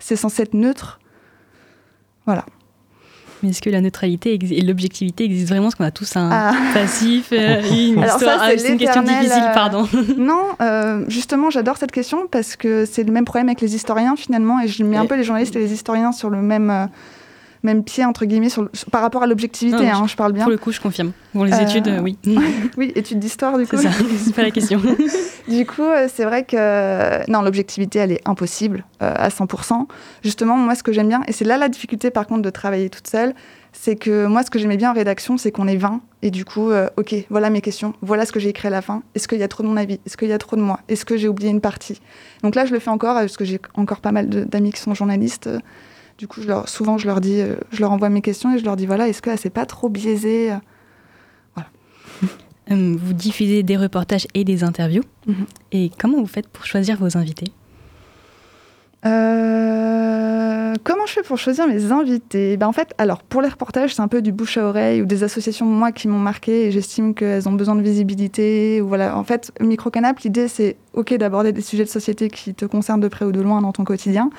c'est 0.00 0.16
censé 0.16 0.42
être 0.42 0.54
neutre. 0.54 0.98
Voilà. 2.26 2.44
Mais 3.42 3.50
est-ce 3.50 3.62
que 3.62 3.70
la 3.70 3.80
neutralité 3.80 4.34
et 4.50 4.60
l'objectivité 4.62 5.24
existent 5.24 5.50
vraiment? 5.50 5.66
Parce 5.66 5.76
qu'on 5.76 5.84
a 5.84 5.92
tous 5.92 6.16
un 6.16 6.28
Ah. 6.32 6.52
passif, 6.74 7.28
euh, 7.32 7.62
une 7.70 8.02
Alors 8.02 8.16
histoire. 8.16 8.38
Ah, 8.42 8.50
c'est 8.56 8.72
une 8.72 8.76
question 8.78 9.02
difficile, 9.02 9.30
euh, 9.50 9.54
pardon. 9.54 9.88
Non, 10.18 10.42
euh, 10.60 11.04
justement, 11.06 11.48
j'adore 11.50 11.76
cette 11.76 11.92
question 11.92 12.26
parce 12.28 12.56
que 12.56 12.84
c'est 12.84 13.04
le 13.04 13.12
même 13.12 13.24
problème 13.24 13.48
avec 13.48 13.60
les 13.60 13.76
historiens 13.76 14.16
finalement, 14.16 14.58
et 14.60 14.66
je 14.66 14.82
mets 14.82 14.96
un 14.96 15.06
peu 15.06 15.14
les 15.16 15.22
journalistes 15.22 15.54
et 15.54 15.60
les 15.60 15.72
historiens 15.72 16.10
sur 16.10 16.28
le 16.30 16.42
même, 16.42 16.70
euh, 16.70 16.86
même 17.62 17.82
pied, 17.84 18.04
entre 18.04 18.24
guillemets, 18.24 18.48
sur 18.50 18.62
le- 18.62 18.70
sur- 18.72 18.90
par 18.90 19.02
rapport 19.02 19.22
à 19.22 19.26
l'objectivité, 19.26 19.88
hein, 19.88 20.06
je 20.06 20.16
parle 20.16 20.32
bien. 20.32 20.44
Pour 20.44 20.50
le 20.52 20.58
coup, 20.58 20.72
je 20.72 20.80
confirme. 20.80 21.12
Pour 21.32 21.44
les 21.44 21.52
Euh, 21.54 21.60
études, 21.62 21.88
euh, 21.88 22.00
oui. 22.00 22.16
Oui, 22.76 22.92
études 22.94 23.18
d'histoire, 23.18 23.58
du 23.58 23.66
coup. 23.66 23.76
c'est 23.76 23.82
ça, 23.88 23.90
c'est 24.24 24.34
pas 24.34 24.42
la 24.42 24.50
question. 24.50 24.80
Du 25.48 25.64
coup, 25.64 25.82
euh, 25.82 26.08
c'est 26.14 26.24
vrai 26.24 26.44
que 26.44 27.30
non, 27.30 27.40
l'objectivité, 27.40 27.98
elle 28.00 28.12
est 28.12 28.20
impossible 28.28 28.84
euh, 29.02 29.12
à 29.16 29.30
100%. 29.30 29.86
Justement, 30.22 30.56
moi, 30.56 30.74
ce 30.74 30.82
que 30.82 30.92
j'aime 30.92 31.08
bien, 31.08 31.22
et 31.26 31.32
c'est 31.32 31.46
là 31.46 31.56
la 31.56 31.68
difficulté, 31.70 32.10
par 32.10 32.26
contre, 32.26 32.42
de 32.42 32.50
travailler 32.50 32.90
toute 32.90 33.06
seule, 33.08 33.34
c'est 33.72 33.96
que 33.96 34.26
moi, 34.26 34.42
ce 34.42 34.50
que 34.50 34.58
j'aimais 34.58 34.76
bien 34.76 34.90
en 34.90 34.94
rédaction, 34.94 35.38
c'est 35.38 35.50
qu'on 35.50 35.66
est 35.66 35.76
20, 35.76 36.00
et 36.22 36.30
du 36.30 36.44
coup, 36.44 36.70
euh, 36.70 36.88
ok, 36.98 37.14
voilà 37.30 37.48
mes 37.48 37.60
questions, 37.62 37.94
voilà 38.02 38.26
ce 38.26 38.32
que 38.32 38.40
j'ai 38.40 38.50
écrit 38.50 38.68
à 38.68 38.70
la 38.70 38.82
fin. 38.82 39.02
Est-ce 39.14 39.26
qu'il 39.26 39.38
y 39.38 39.42
a 39.42 39.48
trop 39.48 39.62
de 39.62 39.68
mon 39.68 39.76
avis? 39.78 40.00
Est-ce 40.04 40.16
qu'il 40.18 40.28
y 40.28 40.32
a 40.34 40.38
trop 40.38 40.56
de 40.56 40.60
moi? 40.60 40.80
Est-ce 40.88 41.04
que 41.06 41.16
j'ai 41.16 41.28
oublié 41.28 41.50
une 41.50 41.60
partie? 41.62 41.98
Donc 42.42 42.54
là, 42.54 42.66
je 42.66 42.72
le 42.74 42.78
fais 42.78 42.90
encore, 42.90 43.14
parce 43.14 43.36
que 43.38 43.44
j'ai 43.46 43.58
encore 43.74 44.00
pas 44.00 44.12
mal 44.12 44.28
d'amis 44.28 44.72
qui 44.72 44.80
sont 44.82 44.94
journalistes. 44.94 45.48
Euh, 46.18 46.20
Du 46.20 46.28
coup, 46.28 46.42
je 46.42 46.48
leur, 46.48 46.68
souvent, 46.68 46.98
je 46.98 47.06
leur 47.06 47.20
dis, 47.20 47.40
euh, 47.40 47.56
je 47.70 47.80
leur 47.80 47.92
envoie 47.92 48.08
mes 48.08 48.22
questions 48.22 48.54
et 48.54 48.58
je 48.58 48.64
leur 48.64 48.76
dis, 48.76 48.86
voilà, 48.86 49.08
est-ce 49.08 49.22
que 49.22 49.36
c'est 49.36 49.50
pas 49.50 49.66
trop 49.66 49.88
biaisé 49.88 50.52
Euh, 52.70 52.96
Vous 53.02 53.14
diffusez 53.14 53.62
des 53.62 53.78
reportages 53.78 54.26
et 54.34 54.44
des 54.44 54.62
interviews. 54.62 55.02
Mhm. 55.26 55.46
Et 55.72 55.90
comment 55.98 56.18
vous 56.18 56.26
faites 56.26 56.48
pour 56.48 56.66
choisir 56.66 56.98
vos 56.98 57.16
invités? 57.16 57.50
Euh, 59.06 60.74
comment 60.84 61.06
je 61.06 61.12
fais 61.12 61.22
pour 61.22 61.38
choisir 61.38 61.66
mes 61.66 61.92
invités? 61.92 62.56
Ben 62.56 62.66
En 62.66 62.72
fait, 62.72 62.92
alors 62.98 63.22
pour 63.22 63.40
les 63.40 63.48
reportages, 63.48 63.94
c'est 63.94 64.02
un 64.02 64.08
peu 64.08 64.20
du 64.20 64.32
bouche 64.32 64.58
à 64.58 64.64
oreille 64.64 65.00
ou 65.00 65.06
des 65.06 65.22
associations 65.22 65.64
moi 65.64 65.92
qui 65.92 66.08
m'ont 66.08 66.18
marqué 66.18 66.66
et 66.66 66.70
j'estime 66.72 67.14
qu'elles 67.14 67.48
ont 67.48 67.52
besoin 67.52 67.74
de 67.74 67.80
visibilité. 67.80 68.82
Ou 68.82 68.88
voilà. 68.88 69.16
En 69.16 69.24
fait, 69.24 69.52
Microcanap, 69.60 70.18
l'idée 70.20 70.48
c'est 70.48 70.76
ok 70.94 71.14
d'aborder 71.14 71.52
des 71.52 71.62
sujets 71.62 71.84
de 71.84 71.88
société 71.88 72.28
qui 72.28 72.54
te 72.54 72.64
concernent 72.64 73.00
de 73.00 73.08
près 73.08 73.24
ou 73.24 73.32
de 73.32 73.40
loin 73.40 73.62
dans 73.62 73.72
ton 73.72 73.84
quotidien, 73.84 74.30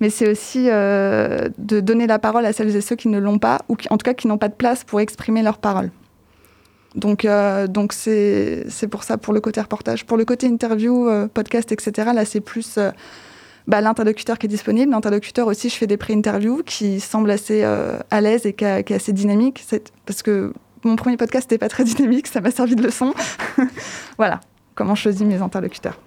mais 0.00 0.10
c'est 0.10 0.30
aussi 0.30 0.66
euh, 0.68 1.48
de 1.58 1.80
donner 1.80 2.06
la 2.06 2.18
parole 2.18 2.44
à 2.46 2.52
celles 2.52 2.74
et 2.74 2.80
ceux 2.80 2.96
qui 2.96 3.08
ne 3.08 3.18
l'ont 3.18 3.38
pas 3.38 3.60
ou 3.68 3.76
en 3.90 3.96
tout 3.96 4.04
cas 4.04 4.14
qui 4.14 4.26
n'ont 4.26 4.38
pas 4.38 4.48
de 4.48 4.54
place 4.54 4.84
pour 4.84 5.00
exprimer 5.00 5.42
leur 5.42 5.58
parole. 5.58 5.90
Donc, 6.94 7.24
euh, 7.24 7.66
donc 7.66 7.92
c'est 7.92 8.66
c'est 8.68 8.86
pour 8.86 9.02
ça, 9.02 9.18
pour 9.18 9.32
le 9.32 9.40
côté 9.40 9.60
reportage. 9.60 10.06
Pour 10.06 10.16
le 10.16 10.24
côté 10.24 10.46
interview, 10.46 11.08
euh, 11.08 11.26
podcast, 11.26 11.72
etc., 11.72 12.10
là, 12.14 12.24
c'est 12.24 12.40
plus 12.40 12.78
bah, 13.66 13.80
l'interlocuteur 13.80 14.38
qui 14.38 14.46
est 14.46 14.48
disponible. 14.48 14.92
L'interlocuteur 14.92 15.48
aussi, 15.48 15.70
je 15.70 15.74
fais 15.74 15.88
des 15.88 15.96
pré-interviews 15.96 16.62
qui 16.64 17.00
semblent 17.00 17.30
assez 17.30 17.64
à 17.64 18.20
l'aise 18.20 18.46
et 18.46 18.52
qui, 18.52 18.64
est 18.64 18.92
assez 18.92 19.12
dynamique. 19.12 19.64
Parce 20.06 20.22
que 20.22 20.52
mon 20.84 20.94
premier 20.96 21.16
podcast 21.16 21.50
n'était 21.50 21.58
pas 21.58 21.68
très 21.68 21.84
dynamique, 21.92 22.28
ça 22.28 22.40
m'a 22.40 22.52
servi 22.52 22.76
de 22.76 22.82
leçon. 22.82 23.12
voilà, 24.16 24.40
comment 24.76 24.94
je 24.94 25.02
choisis 25.02 25.22
mes 25.22 25.42
interlocuteurs. 25.42 25.98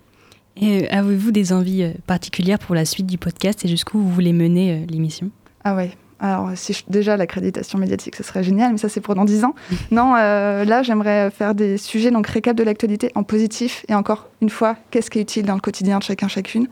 Et 0.60 0.84
euh, 0.84 0.88
avez-vous 0.90 1.32
des 1.32 1.54
envies 1.54 1.84
euh, 1.84 1.92
particulières 2.08 2.60
pour 2.60 2.76
la 2.76 2.86
suite 2.86 3.06
du 3.08 3.18
podcast 3.18 3.64
et 3.66 3.68
jusqu'où 3.68 4.00
vous 4.00 4.10
voulez 4.10 4.34
mener 4.34 4.74
euh, 4.74 4.86
l'émission? 4.90 5.30
Ah 5.64 5.76
ouais. 5.76 5.92
Alors, 6.20 6.50
si 6.56 6.74
je- 6.74 6.84
déjà 6.88 7.16
l'accréditation 7.16 7.78
médiatique, 7.78 8.16
ce 8.16 8.24
serait 8.24 8.44
génial, 8.44 8.72
mais 8.72 8.80
ça, 8.80 8.90
c'est 8.90 9.02
pour 9.02 9.14
dans 9.14 9.26
10 9.26 9.44
ans. 9.44 9.54
non, 9.92 10.16
euh, 10.18 10.66
là, 10.66 10.82
j'aimerais 10.82 11.30
faire 11.30 11.54
des 11.54 11.78
sujets, 11.78 12.10
donc 12.10 12.26
récap 12.28 12.56
de 12.58 12.64
l'actualité 12.64 13.12
en 13.14 13.22
positif. 13.24 13.86
Et 13.88 13.94
encore 13.94 14.30
une 14.42 14.50
fois, 14.50 14.78
qu'est-ce 14.90 15.12
qui 15.12 15.20
est 15.20 15.22
utile 15.22 15.46
dans 15.46 15.54
le 15.56 15.62
quotidien 15.62 16.00
de 16.00 16.04
chacun, 16.04 16.28
chacune 16.28 16.68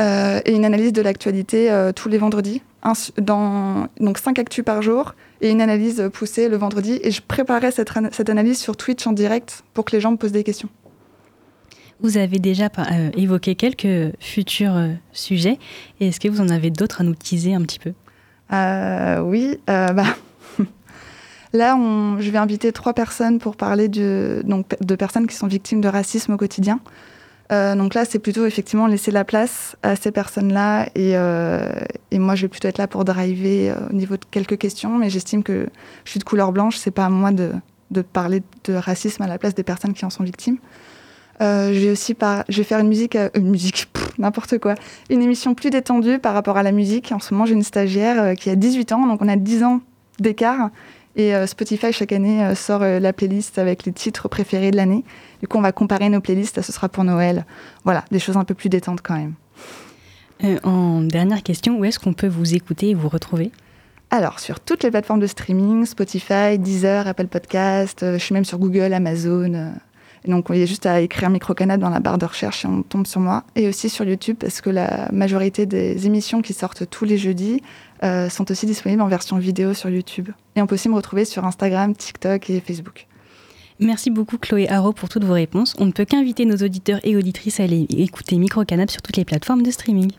Euh, 0.00 0.40
Et 0.44 0.52
une 0.54 0.64
analyse 0.64 0.92
de 0.92 1.00
l'actualité 1.00 1.70
euh, 1.70 1.92
tous 1.92 2.08
les 2.08 2.18
vendredis. 2.18 2.60
Un 2.82 2.94
su- 2.94 3.12
dans, 3.18 3.86
donc, 4.00 4.18
5 4.18 4.38
actus 4.40 4.64
par 4.64 4.82
jour 4.82 5.14
et 5.40 5.50
une 5.50 5.60
analyse 5.60 6.10
poussée 6.12 6.48
le 6.48 6.56
vendredi. 6.56 6.98
Et 7.02 7.10
je 7.12 7.22
préparais 7.22 7.70
cette, 7.70 7.90
cette 8.12 8.30
analyse 8.30 8.58
sur 8.58 8.76
Twitch 8.76 9.06
en 9.06 9.12
direct 9.12 9.62
pour 9.74 9.84
que 9.84 9.92
les 9.94 10.00
gens 10.00 10.10
me 10.10 10.16
posent 10.16 10.32
des 10.32 10.42
questions. 10.44 10.68
Vous 12.00 12.18
avez 12.18 12.38
déjà 12.38 12.68
euh, 12.78 13.10
évoqué 13.16 13.54
quelques 13.54 14.14
futurs 14.20 14.76
euh, 14.76 14.88
sujets. 15.12 15.58
Et 16.00 16.08
est-ce 16.08 16.20
que 16.20 16.28
vous 16.28 16.40
en 16.40 16.50
avez 16.50 16.70
d'autres 16.70 17.00
à 17.00 17.04
nous 17.04 17.14
teaser 17.14 17.54
un 17.54 17.62
petit 17.62 17.78
peu? 17.78 17.92
Euh, 18.52 19.20
oui, 19.20 19.58
euh, 19.70 19.92
bah, 19.92 20.04
là, 21.54 21.78
je 22.20 22.30
vais 22.30 22.38
inviter 22.38 22.70
trois 22.72 22.92
personnes 22.92 23.38
pour 23.38 23.56
parler 23.56 23.88
de, 23.88 24.44
personnes 24.98 25.26
qui 25.26 25.34
sont 25.34 25.46
victimes 25.46 25.80
de 25.80 25.88
racisme 25.88 26.32
au 26.32 26.36
quotidien. 26.36 26.80
Donc 27.48 27.94
là, 27.94 28.04
c'est 28.04 28.18
plutôt 28.18 28.44
effectivement 28.44 28.88
laisser 28.88 29.12
la 29.12 29.24
place 29.24 29.76
à 29.84 29.94
ces 29.94 30.10
personnes-là. 30.10 30.88
Et, 30.96 31.16
moi, 32.18 32.34
je 32.34 32.42
vais 32.42 32.48
plutôt 32.48 32.66
être 32.66 32.78
là 32.78 32.88
pour 32.88 33.04
driver 33.04 33.72
au 33.88 33.92
niveau 33.92 34.16
de 34.16 34.24
quelques 34.30 34.58
questions. 34.58 34.98
Mais 34.98 35.10
j'estime 35.10 35.44
que 35.44 35.68
je 36.04 36.10
suis 36.10 36.18
de 36.18 36.24
couleur 36.24 36.50
blanche. 36.50 36.76
C'est 36.76 36.90
pas 36.90 37.06
à 37.06 37.08
moi 37.08 37.30
de 37.30 38.02
parler 38.12 38.42
de 38.64 38.74
racisme 38.74 39.22
à 39.22 39.28
la 39.28 39.38
place 39.38 39.54
des 39.54 39.62
personnes 39.62 39.94
qui 39.94 40.04
en 40.04 40.10
sont 40.10 40.24
victimes. 40.24 40.58
Euh, 41.40 41.72
je 41.72 41.80
vais 41.80 41.90
aussi 41.90 42.14
par... 42.14 42.44
je 42.48 42.58
vais 42.58 42.64
faire 42.64 42.78
une 42.78 42.88
musique, 42.88 43.16
euh, 43.16 43.28
une 43.34 43.50
musique, 43.50 43.88
n'importe 44.18 44.58
quoi, 44.58 44.74
une 45.10 45.22
émission 45.22 45.54
plus 45.54 45.70
détendue 45.70 46.18
par 46.18 46.34
rapport 46.34 46.56
à 46.56 46.62
la 46.62 46.72
musique. 46.72 47.12
En 47.12 47.18
ce 47.18 47.34
moment, 47.34 47.46
j'ai 47.46 47.54
une 47.54 47.62
stagiaire 47.62 48.22
euh, 48.22 48.34
qui 48.34 48.50
a 48.50 48.56
18 48.56 48.92
ans, 48.92 49.06
donc 49.06 49.20
on 49.22 49.28
a 49.28 49.36
10 49.36 49.64
ans 49.64 49.80
d'écart. 50.18 50.70
Et 51.18 51.32
Spotify, 51.46 51.94
chaque 51.94 52.12
année, 52.12 52.54
sort 52.54 52.80
la 52.80 53.12
playlist 53.14 53.58
avec 53.58 53.86
les 53.86 53.92
titres 53.92 54.28
préférés 54.28 54.70
de 54.70 54.76
l'année. 54.76 55.02
Du 55.40 55.48
coup, 55.48 55.56
on 55.56 55.62
va 55.62 55.72
comparer 55.72 56.10
nos 56.10 56.20
playlists, 56.20 56.60
ce 56.60 56.72
sera 56.72 56.90
pour 56.90 57.04
Noël. 57.04 57.46
Voilà, 57.84 58.04
des 58.10 58.18
choses 58.18 58.36
un 58.36 58.44
peu 58.44 58.52
plus 58.52 58.68
détentes 58.68 59.00
quand 59.00 59.16
même. 59.16 59.32
En 60.62 61.00
dernière 61.00 61.42
question, 61.42 61.78
où 61.78 61.86
est-ce 61.86 61.98
qu'on 61.98 62.12
peut 62.12 62.26
vous 62.26 62.54
écouter 62.54 62.90
et 62.90 62.94
vous 62.94 63.08
retrouver? 63.08 63.50
Alors, 64.10 64.40
sur 64.40 64.60
toutes 64.60 64.84
les 64.84 64.90
plateformes 64.90 65.20
de 65.20 65.26
streaming, 65.26 65.86
Spotify, 65.86 66.58
Deezer, 66.58 67.08
Apple 67.08 67.28
Podcast, 67.28 68.00
je 68.02 68.18
suis 68.18 68.34
même 68.34 68.44
sur 68.44 68.58
Google, 68.58 68.92
Amazon. 68.92 69.72
Et 70.26 70.30
donc, 70.30 70.46
il 70.50 70.58
y 70.58 70.62
a 70.62 70.66
juste 70.66 70.86
à 70.86 71.00
écrire 71.00 71.30
Microcanal 71.30 71.78
dans 71.78 71.88
la 71.88 72.00
barre 72.00 72.18
de 72.18 72.26
recherche 72.26 72.64
et 72.64 72.68
on 72.68 72.82
tombe 72.82 73.06
sur 73.06 73.20
moi. 73.20 73.44
Et 73.54 73.68
aussi 73.68 73.88
sur 73.88 74.04
YouTube, 74.04 74.36
parce 74.38 74.60
que 74.60 74.70
la 74.70 75.08
majorité 75.12 75.66
des 75.66 76.06
émissions 76.06 76.42
qui 76.42 76.52
sortent 76.52 76.88
tous 76.90 77.04
les 77.04 77.16
jeudis 77.16 77.62
euh, 78.02 78.28
sont 78.28 78.50
aussi 78.50 78.66
disponibles 78.66 79.02
en 79.02 79.08
version 79.08 79.38
vidéo 79.38 79.72
sur 79.72 79.88
YouTube. 79.88 80.30
Et 80.56 80.62
on 80.62 80.66
peut 80.66 80.74
aussi 80.74 80.88
me 80.88 80.94
retrouver 80.94 81.24
sur 81.24 81.44
Instagram, 81.44 81.94
TikTok 81.94 82.50
et 82.50 82.60
Facebook. 82.60 83.06
Merci 83.78 84.10
beaucoup 84.10 84.38
Chloé 84.38 84.68
Haro 84.68 84.92
pour 84.92 85.08
toutes 85.08 85.24
vos 85.24 85.34
réponses. 85.34 85.74
On 85.78 85.84
ne 85.84 85.92
peut 85.92 86.06
qu'inviter 86.06 86.44
nos 86.44 86.56
auditeurs 86.56 86.98
et 87.04 87.16
auditrices 87.16 87.60
à 87.60 87.64
aller 87.64 87.86
écouter 87.90 88.36
Microcanap 88.36 88.90
sur 88.90 89.02
toutes 89.02 89.18
les 89.18 89.24
plateformes 89.24 89.62
de 89.62 89.70
streaming. 89.70 90.10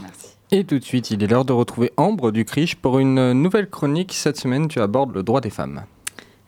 Merci. 0.00 0.28
Et 0.52 0.64
tout 0.64 0.78
de 0.78 0.84
suite, 0.84 1.10
il 1.10 1.22
est 1.22 1.26
l'heure 1.26 1.44
de 1.44 1.52
retrouver 1.52 1.92
Ambre 1.96 2.30
du 2.30 2.44
Criche 2.44 2.76
pour 2.76 2.98
une 2.98 3.32
nouvelle 3.32 3.68
chronique. 3.68 4.12
Cette 4.14 4.38
semaine, 4.38 4.68
tu 4.68 4.80
abordes 4.80 5.14
le 5.14 5.22
droit 5.22 5.40
des 5.40 5.50
femmes. 5.50 5.82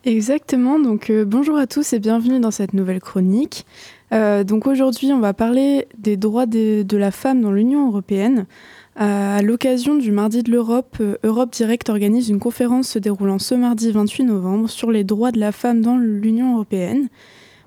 Exactement, 0.04 0.80
donc 0.80 1.10
euh, 1.10 1.24
bonjour 1.24 1.56
à 1.56 1.68
tous 1.68 1.92
et 1.92 2.00
bienvenue 2.00 2.40
dans 2.40 2.50
cette 2.50 2.74
nouvelle 2.74 2.98
chronique. 2.98 3.64
Euh, 4.12 4.42
donc 4.42 4.66
aujourd'hui 4.66 5.12
on 5.12 5.20
va 5.20 5.32
parler 5.32 5.86
des 5.96 6.16
droits 6.16 6.46
de 6.46 6.96
la 6.96 7.12
femme 7.12 7.40
dans 7.40 7.52
l'Union 7.52 7.86
européenne. 7.86 8.46
Euh, 9.00 9.38
à 9.38 9.42
l'occasion 9.42 9.94
du 9.94 10.10
Mardi 10.10 10.42
de 10.42 10.50
l'Europe, 10.50 11.00
Europe 11.22 11.52
Direct 11.52 11.88
organise 11.88 12.30
une 12.30 12.40
conférence 12.40 12.88
se 12.88 12.98
déroulant 12.98 13.38
ce 13.38 13.54
mardi 13.54 13.92
28 13.92 14.24
novembre 14.24 14.68
sur 14.68 14.90
les 14.90 15.04
droits 15.04 15.30
de 15.30 15.38
la 15.38 15.52
femme 15.52 15.82
dans 15.82 15.96
l'Union 15.96 16.54
européenne. 16.54 17.08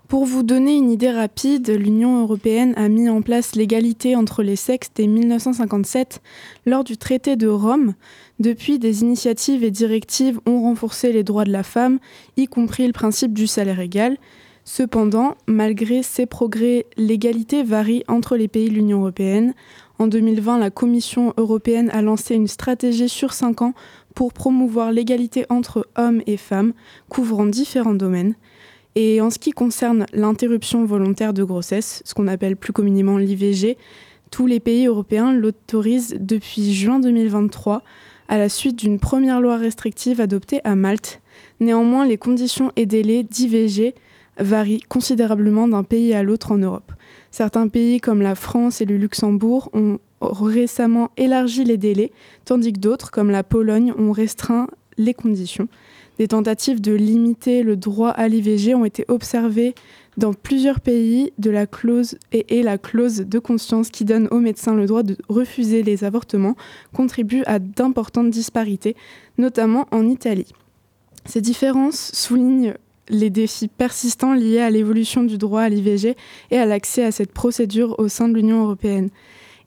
Pour 0.07 0.25
vous 0.25 0.43
donner 0.43 0.75
une 0.75 0.91
idée 0.91 1.09
rapide, 1.09 1.67
l'Union 1.67 2.21
européenne 2.21 2.75
a 2.77 2.89
mis 2.89 3.09
en 3.09 3.23
place 3.23 3.55
l'égalité 3.55 4.15
entre 4.15 4.43
les 4.43 4.55
sexes 4.55 4.91
dès 4.93 5.07
1957 5.07 6.21
lors 6.67 6.83
du 6.83 6.95
traité 6.95 7.35
de 7.35 7.47
Rome. 7.47 7.95
Depuis, 8.39 8.77
des 8.77 9.01
initiatives 9.01 9.63
et 9.63 9.71
directives 9.71 10.39
ont 10.45 10.61
renforcé 10.61 11.11
les 11.11 11.23
droits 11.23 11.43
de 11.43 11.51
la 11.51 11.63
femme, 11.63 11.97
y 12.37 12.45
compris 12.45 12.85
le 12.85 12.93
principe 12.93 13.33
du 13.33 13.47
salaire 13.47 13.79
égal. 13.79 14.17
Cependant, 14.63 15.33
malgré 15.47 16.03
ces 16.03 16.27
progrès, 16.27 16.85
l'égalité 16.97 17.63
varie 17.63 18.03
entre 18.07 18.37
les 18.37 18.47
pays 18.47 18.69
de 18.69 18.75
l'Union 18.75 18.99
européenne. 18.99 19.55
En 19.97 20.05
2020, 20.05 20.59
la 20.59 20.69
Commission 20.69 21.33
européenne 21.37 21.89
a 21.89 22.03
lancé 22.03 22.35
une 22.35 22.47
stratégie 22.47 23.09
sur 23.09 23.33
5 23.33 23.63
ans 23.63 23.73
pour 24.13 24.33
promouvoir 24.33 24.91
l'égalité 24.91 25.47
entre 25.49 25.87
hommes 25.95 26.21
et 26.27 26.37
femmes, 26.37 26.73
couvrant 27.09 27.47
différents 27.47 27.95
domaines. 27.95 28.35
Et 28.95 29.19
en 29.19 29.29
ce 29.29 29.39
qui 29.39 29.51
concerne 29.51 30.05
l'interruption 30.13 30.85
volontaire 30.85 31.33
de 31.33 31.43
grossesse, 31.43 32.01
ce 32.05 32.13
qu'on 32.13 32.27
appelle 32.27 32.55
plus 32.55 32.71
communément 32.71 33.17
l'IVG, 33.17 33.77
tous 34.31 34.47
les 34.47 34.61
pays 34.61 34.87
européens 34.87 35.33
l'autorisent 35.33 36.15
depuis 36.19 36.73
juin 36.73 36.99
2023 36.99 37.83
à 38.27 38.37
la 38.37 38.49
suite 38.49 38.77
d'une 38.77 38.99
première 38.99 39.41
loi 39.41 39.57
restrictive 39.57 40.21
adoptée 40.21 40.61
à 40.63 40.75
Malte. 40.75 41.21
Néanmoins, 41.59 42.05
les 42.05 42.17
conditions 42.17 42.71
et 42.75 42.85
délais 42.85 43.23
d'IVG 43.23 43.95
varient 44.39 44.81
considérablement 44.87 45.67
d'un 45.67 45.83
pays 45.83 46.13
à 46.13 46.23
l'autre 46.23 46.51
en 46.51 46.57
Europe. 46.57 46.91
Certains 47.31 47.67
pays 47.67 47.99
comme 47.99 48.21
la 48.21 48.35
France 48.35 48.81
et 48.81 48.85
le 48.85 48.97
Luxembourg 48.97 49.69
ont 49.73 49.99
récemment 50.21 51.11
élargi 51.17 51.63
les 51.63 51.77
délais, 51.77 52.11
tandis 52.45 52.73
que 52.73 52.79
d'autres, 52.79 53.11
comme 53.11 53.29
la 53.29 53.43
Pologne, 53.43 53.93
ont 53.97 54.11
restreint 54.11 54.67
les 54.97 55.13
conditions. 55.13 55.67
Des 56.17 56.27
tentatives 56.29 56.81
de 56.81 56.93
limiter 56.93 57.63
le 57.63 57.75
droit 57.75 58.09
à 58.09 58.27
l'IVG 58.27 58.73
ont 58.73 58.85
été 58.85 59.05
observées 59.07 59.75
dans 60.17 60.33
plusieurs 60.33 60.79
pays 60.79 61.33
de 61.39 61.49
la 61.49 61.67
clause 61.67 62.17
et, 62.31 62.57
et 62.57 62.63
la 62.63 62.77
clause 62.77 63.17
de 63.17 63.39
conscience 63.39 63.89
qui 63.89 64.05
donne 64.05 64.29
aux 64.31 64.39
médecins 64.39 64.73
le 64.73 64.85
droit 64.85 65.03
de 65.03 65.17
refuser 65.27 65.83
les 65.83 66.05
avortements 66.05 66.55
contribue 66.93 67.43
à 67.45 67.59
d'importantes 67.59 68.29
disparités, 68.29 68.95
notamment 69.37 69.87
en 69.91 70.07
Italie. 70.07 70.53
Ces 71.25 71.41
différences 71.41 72.11
soulignent 72.13 72.75
les 73.09 73.29
défis 73.29 73.67
persistants 73.67 74.33
liés 74.33 74.59
à 74.59 74.69
l'évolution 74.69 75.23
du 75.23 75.37
droit 75.37 75.61
à 75.61 75.69
l'IVG 75.69 76.15
et 76.51 76.57
à 76.57 76.65
l'accès 76.65 77.03
à 77.03 77.11
cette 77.11 77.31
procédure 77.31 77.99
au 77.99 78.07
sein 78.07 78.29
de 78.29 78.35
l'Union 78.35 78.63
européenne. 78.63 79.09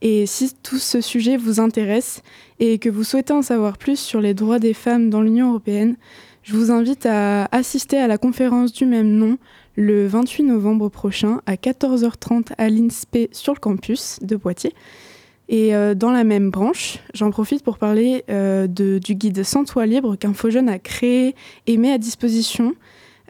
Et 0.00 0.26
si 0.26 0.54
tout 0.62 0.78
ce 0.78 1.00
sujet 1.00 1.36
vous 1.36 1.58
intéresse 1.58 2.22
et 2.60 2.78
que 2.78 2.88
vous 2.88 3.04
souhaitez 3.04 3.32
en 3.32 3.42
savoir 3.42 3.78
plus 3.78 3.98
sur 3.98 4.20
les 4.20 4.34
droits 4.34 4.60
des 4.60 4.74
femmes 4.74 5.10
dans 5.10 5.20
l'Union 5.20 5.50
européenne, 5.50 5.96
je 6.42 6.56
vous 6.56 6.70
invite 6.70 7.06
à 7.06 7.44
assister 7.52 7.98
à 7.98 8.06
la 8.06 8.18
conférence 8.18 8.72
du 8.72 8.86
même 8.86 9.10
nom 9.10 9.38
le 9.76 10.06
28 10.06 10.44
novembre 10.44 10.88
prochain 10.88 11.40
à 11.46 11.54
14h30 11.54 12.52
à 12.58 12.68
l'INSPE 12.68 13.28
sur 13.32 13.54
le 13.54 13.60
campus 13.60 14.18
de 14.22 14.36
Poitiers. 14.36 14.74
Et 15.48 15.74
euh, 15.74 15.94
dans 15.94 16.10
la 16.10 16.24
même 16.24 16.50
branche, 16.50 16.98
j'en 17.14 17.30
profite 17.30 17.62
pour 17.62 17.78
parler 17.78 18.24
euh, 18.28 18.66
du 18.66 19.14
guide 19.14 19.42
Sans 19.44 19.64
toit 19.64 19.86
libre 19.86 20.16
qu'InfoJeune 20.16 20.68
a 20.68 20.78
créé 20.78 21.34
et 21.66 21.76
met 21.78 21.92
à 21.92 21.98
disposition, 21.98 22.74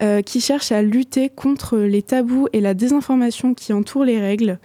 euh, 0.03 0.23
qui 0.23 0.41
cherche 0.41 0.73
à 0.73 0.83
lutter 0.83 1.29
contre 1.29 1.79
les 1.79 2.03
tabous 2.03 2.49
et 2.53 2.61
la 2.61 2.75
désinformation 2.75 3.55
qui 3.55 3.73
entourent 3.73 4.05
les 4.05 4.21
règles. 4.21 4.59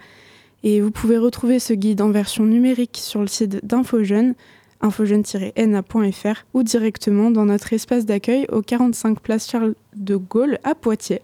Et 0.62 0.80
vous 0.80 0.90
pouvez 0.90 1.18
retrouver 1.18 1.58
ce 1.58 1.74
guide 1.74 2.00
en 2.00 2.10
version 2.10 2.44
numérique 2.44 2.98
sur 3.00 3.20
le 3.20 3.26
site 3.26 3.64
d'InfoJeune, 3.64 4.34
infojeune-na.fr 4.84 6.44
ou 6.52 6.62
directement 6.62 7.30
dans 7.30 7.46
notre 7.46 7.72
espace 7.72 8.06
d'accueil 8.06 8.46
au 8.52 8.62
45 8.62 9.20
place 9.20 9.50
Charles 9.50 9.74
de 9.96 10.16
Gaulle 10.16 10.58
à 10.62 10.74
Poitiers. 10.74 11.22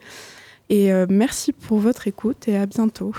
Et 0.70 0.92
euh, 0.92 1.06
merci 1.08 1.52
pour 1.52 1.78
votre 1.78 2.08
écoute 2.08 2.48
et 2.48 2.56
à 2.56 2.66
bientôt. 2.66 3.12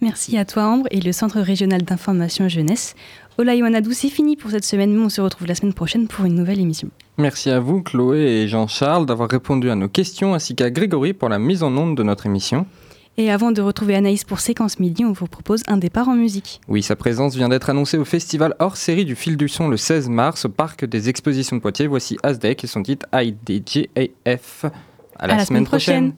Merci 0.00 0.36
à 0.36 0.44
toi 0.44 0.64
Ambre 0.66 0.86
et 0.90 1.00
le 1.00 1.12
Centre 1.12 1.40
régional 1.40 1.82
d'information 1.82 2.48
jeunesse. 2.48 2.94
Olaïwanadou, 3.38 3.92
c'est 3.92 4.10
fini 4.10 4.36
pour 4.36 4.50
cette 4.50 4.64
semaine, 4.64 4.94
mais 4.94 5.02
on 5.02 5.08
se 5.08 5.20
retrouve 5.20 5.48
la 5.48 5.54
semaine 5.54 5.72
prochaine 5.72 6.06
pour 6.06 6.24
une 6.24 6.34
nouvelle 6.34 6.60
émission. 6.60 6.88
Merci 7.18 7.50
à 7.50 7.58
vous, 7.58 7.82
Chloé 7.82 8.20
et 8.20 8.48
Jean-Charles, 8.48 9.06
d'avoir 9.06 9.28
répondu 9.28 9.70
à 9.70 9.74
nos 9.74 9.88
questions, 9.88 10.34
ainsi 10.34 10.54
qu'à 10.54 10.70
Grégory 10.70 11.14
pour 11.14 11.28
la 11.28 11.38
mise 11.38 11.62
en 11.62 11.76
onde 11.76 11.96
de 11.96 12.02
notre 12.02 12.26
émission. 12.26 12.66
Et 13.16 13.30
avant 13.30 13.52
de 13.52 13.62
retrouver 13.62 13.94
Anaïs 13.94 14.24
pour 14.24 14.40
Séquence 14.40 14.80
Midi, 14.80 15.04
on 15.04 15.12
vous 15.12 15.26
propose 15.26 15.62
un 15.68 15.76
départ 15.76 16.08
en 16.08 16.14
musique. 16.14 16.60
Oui, 16.66 16.82
sa 16.82 16.96
présence 16.96 17.36
vient 17.36 17.48
d'être 17.48 17.70
annoncée 17.70 17.96
au 17.96 18.04
festival 18.04 18.56
hors 18.58 18.76
série 18.76 19.04
du 19.04 19.14
fil 19.14 19.36
du 19.36 19.48
son 19.48 19.68
le 19.68 19.76
16 19.76 20.08
mars 20.08 20.46
au 20.46 20.48
parc 20.48 20.84
des 20.84 21.08
expositions 21.08 21.56
de 21.56 21.62
Poitiers. 21.62 21.86
Voici 21.86 22.16
Asdek 22.24 22.64
et 22.64 22.66
son 22.66 22.82
titre 22.82 23.06
IDJAF. 23.12 24.66
À 25.16 25.28
la, 25.28 25.44
semaine, 25.44 25.64
prochaine. 25.64 26.12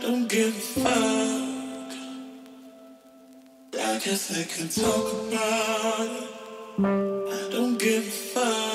don't 0.00 0.28
give 0.28 0.54
a 0.56 0.80
fuck. 0.80 1.92
I 3.74 3.98
guess 4.04 4.30
I 4.30 4.44
can 4.44 4.68
talk 4.68 5.12
about 5.26 6.08
it. 6.08 6.28
I 6.78 7.50
don't 7.50 7.78
give 7.78 8.06
a 8.06 8.10
fuck. 8.10 8.67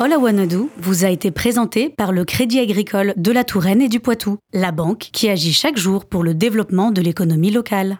All 0.00 0.12
I 0.12 0.46
vous 0.76 1.04
a 1.04 1.08
été 1.08 1.32
présentée 1.32 1.88
par 1.88 2.12
le 2.12 2.24
Crédit 2.24 2.60
Agricole 2.60 3.14
de 3.16 3.32
la 3.32 3.42
Touraine 3.42 3.82
et 3.82 3.88
du 3.88 3.98
Poitou, 3.98 4.38
la 4.52 4.70
banque 4.70 5.08
qui 5.12 5.28
agit 5.28 5.52
chaque 5.52 5.76
jour 5.76 6.04
pour 6.04 6.22
le 6.22 6.34
développement 6.34 6.92
de 6.92 7.02
l'économie 7.02 7.50
locale. 7.50 7.98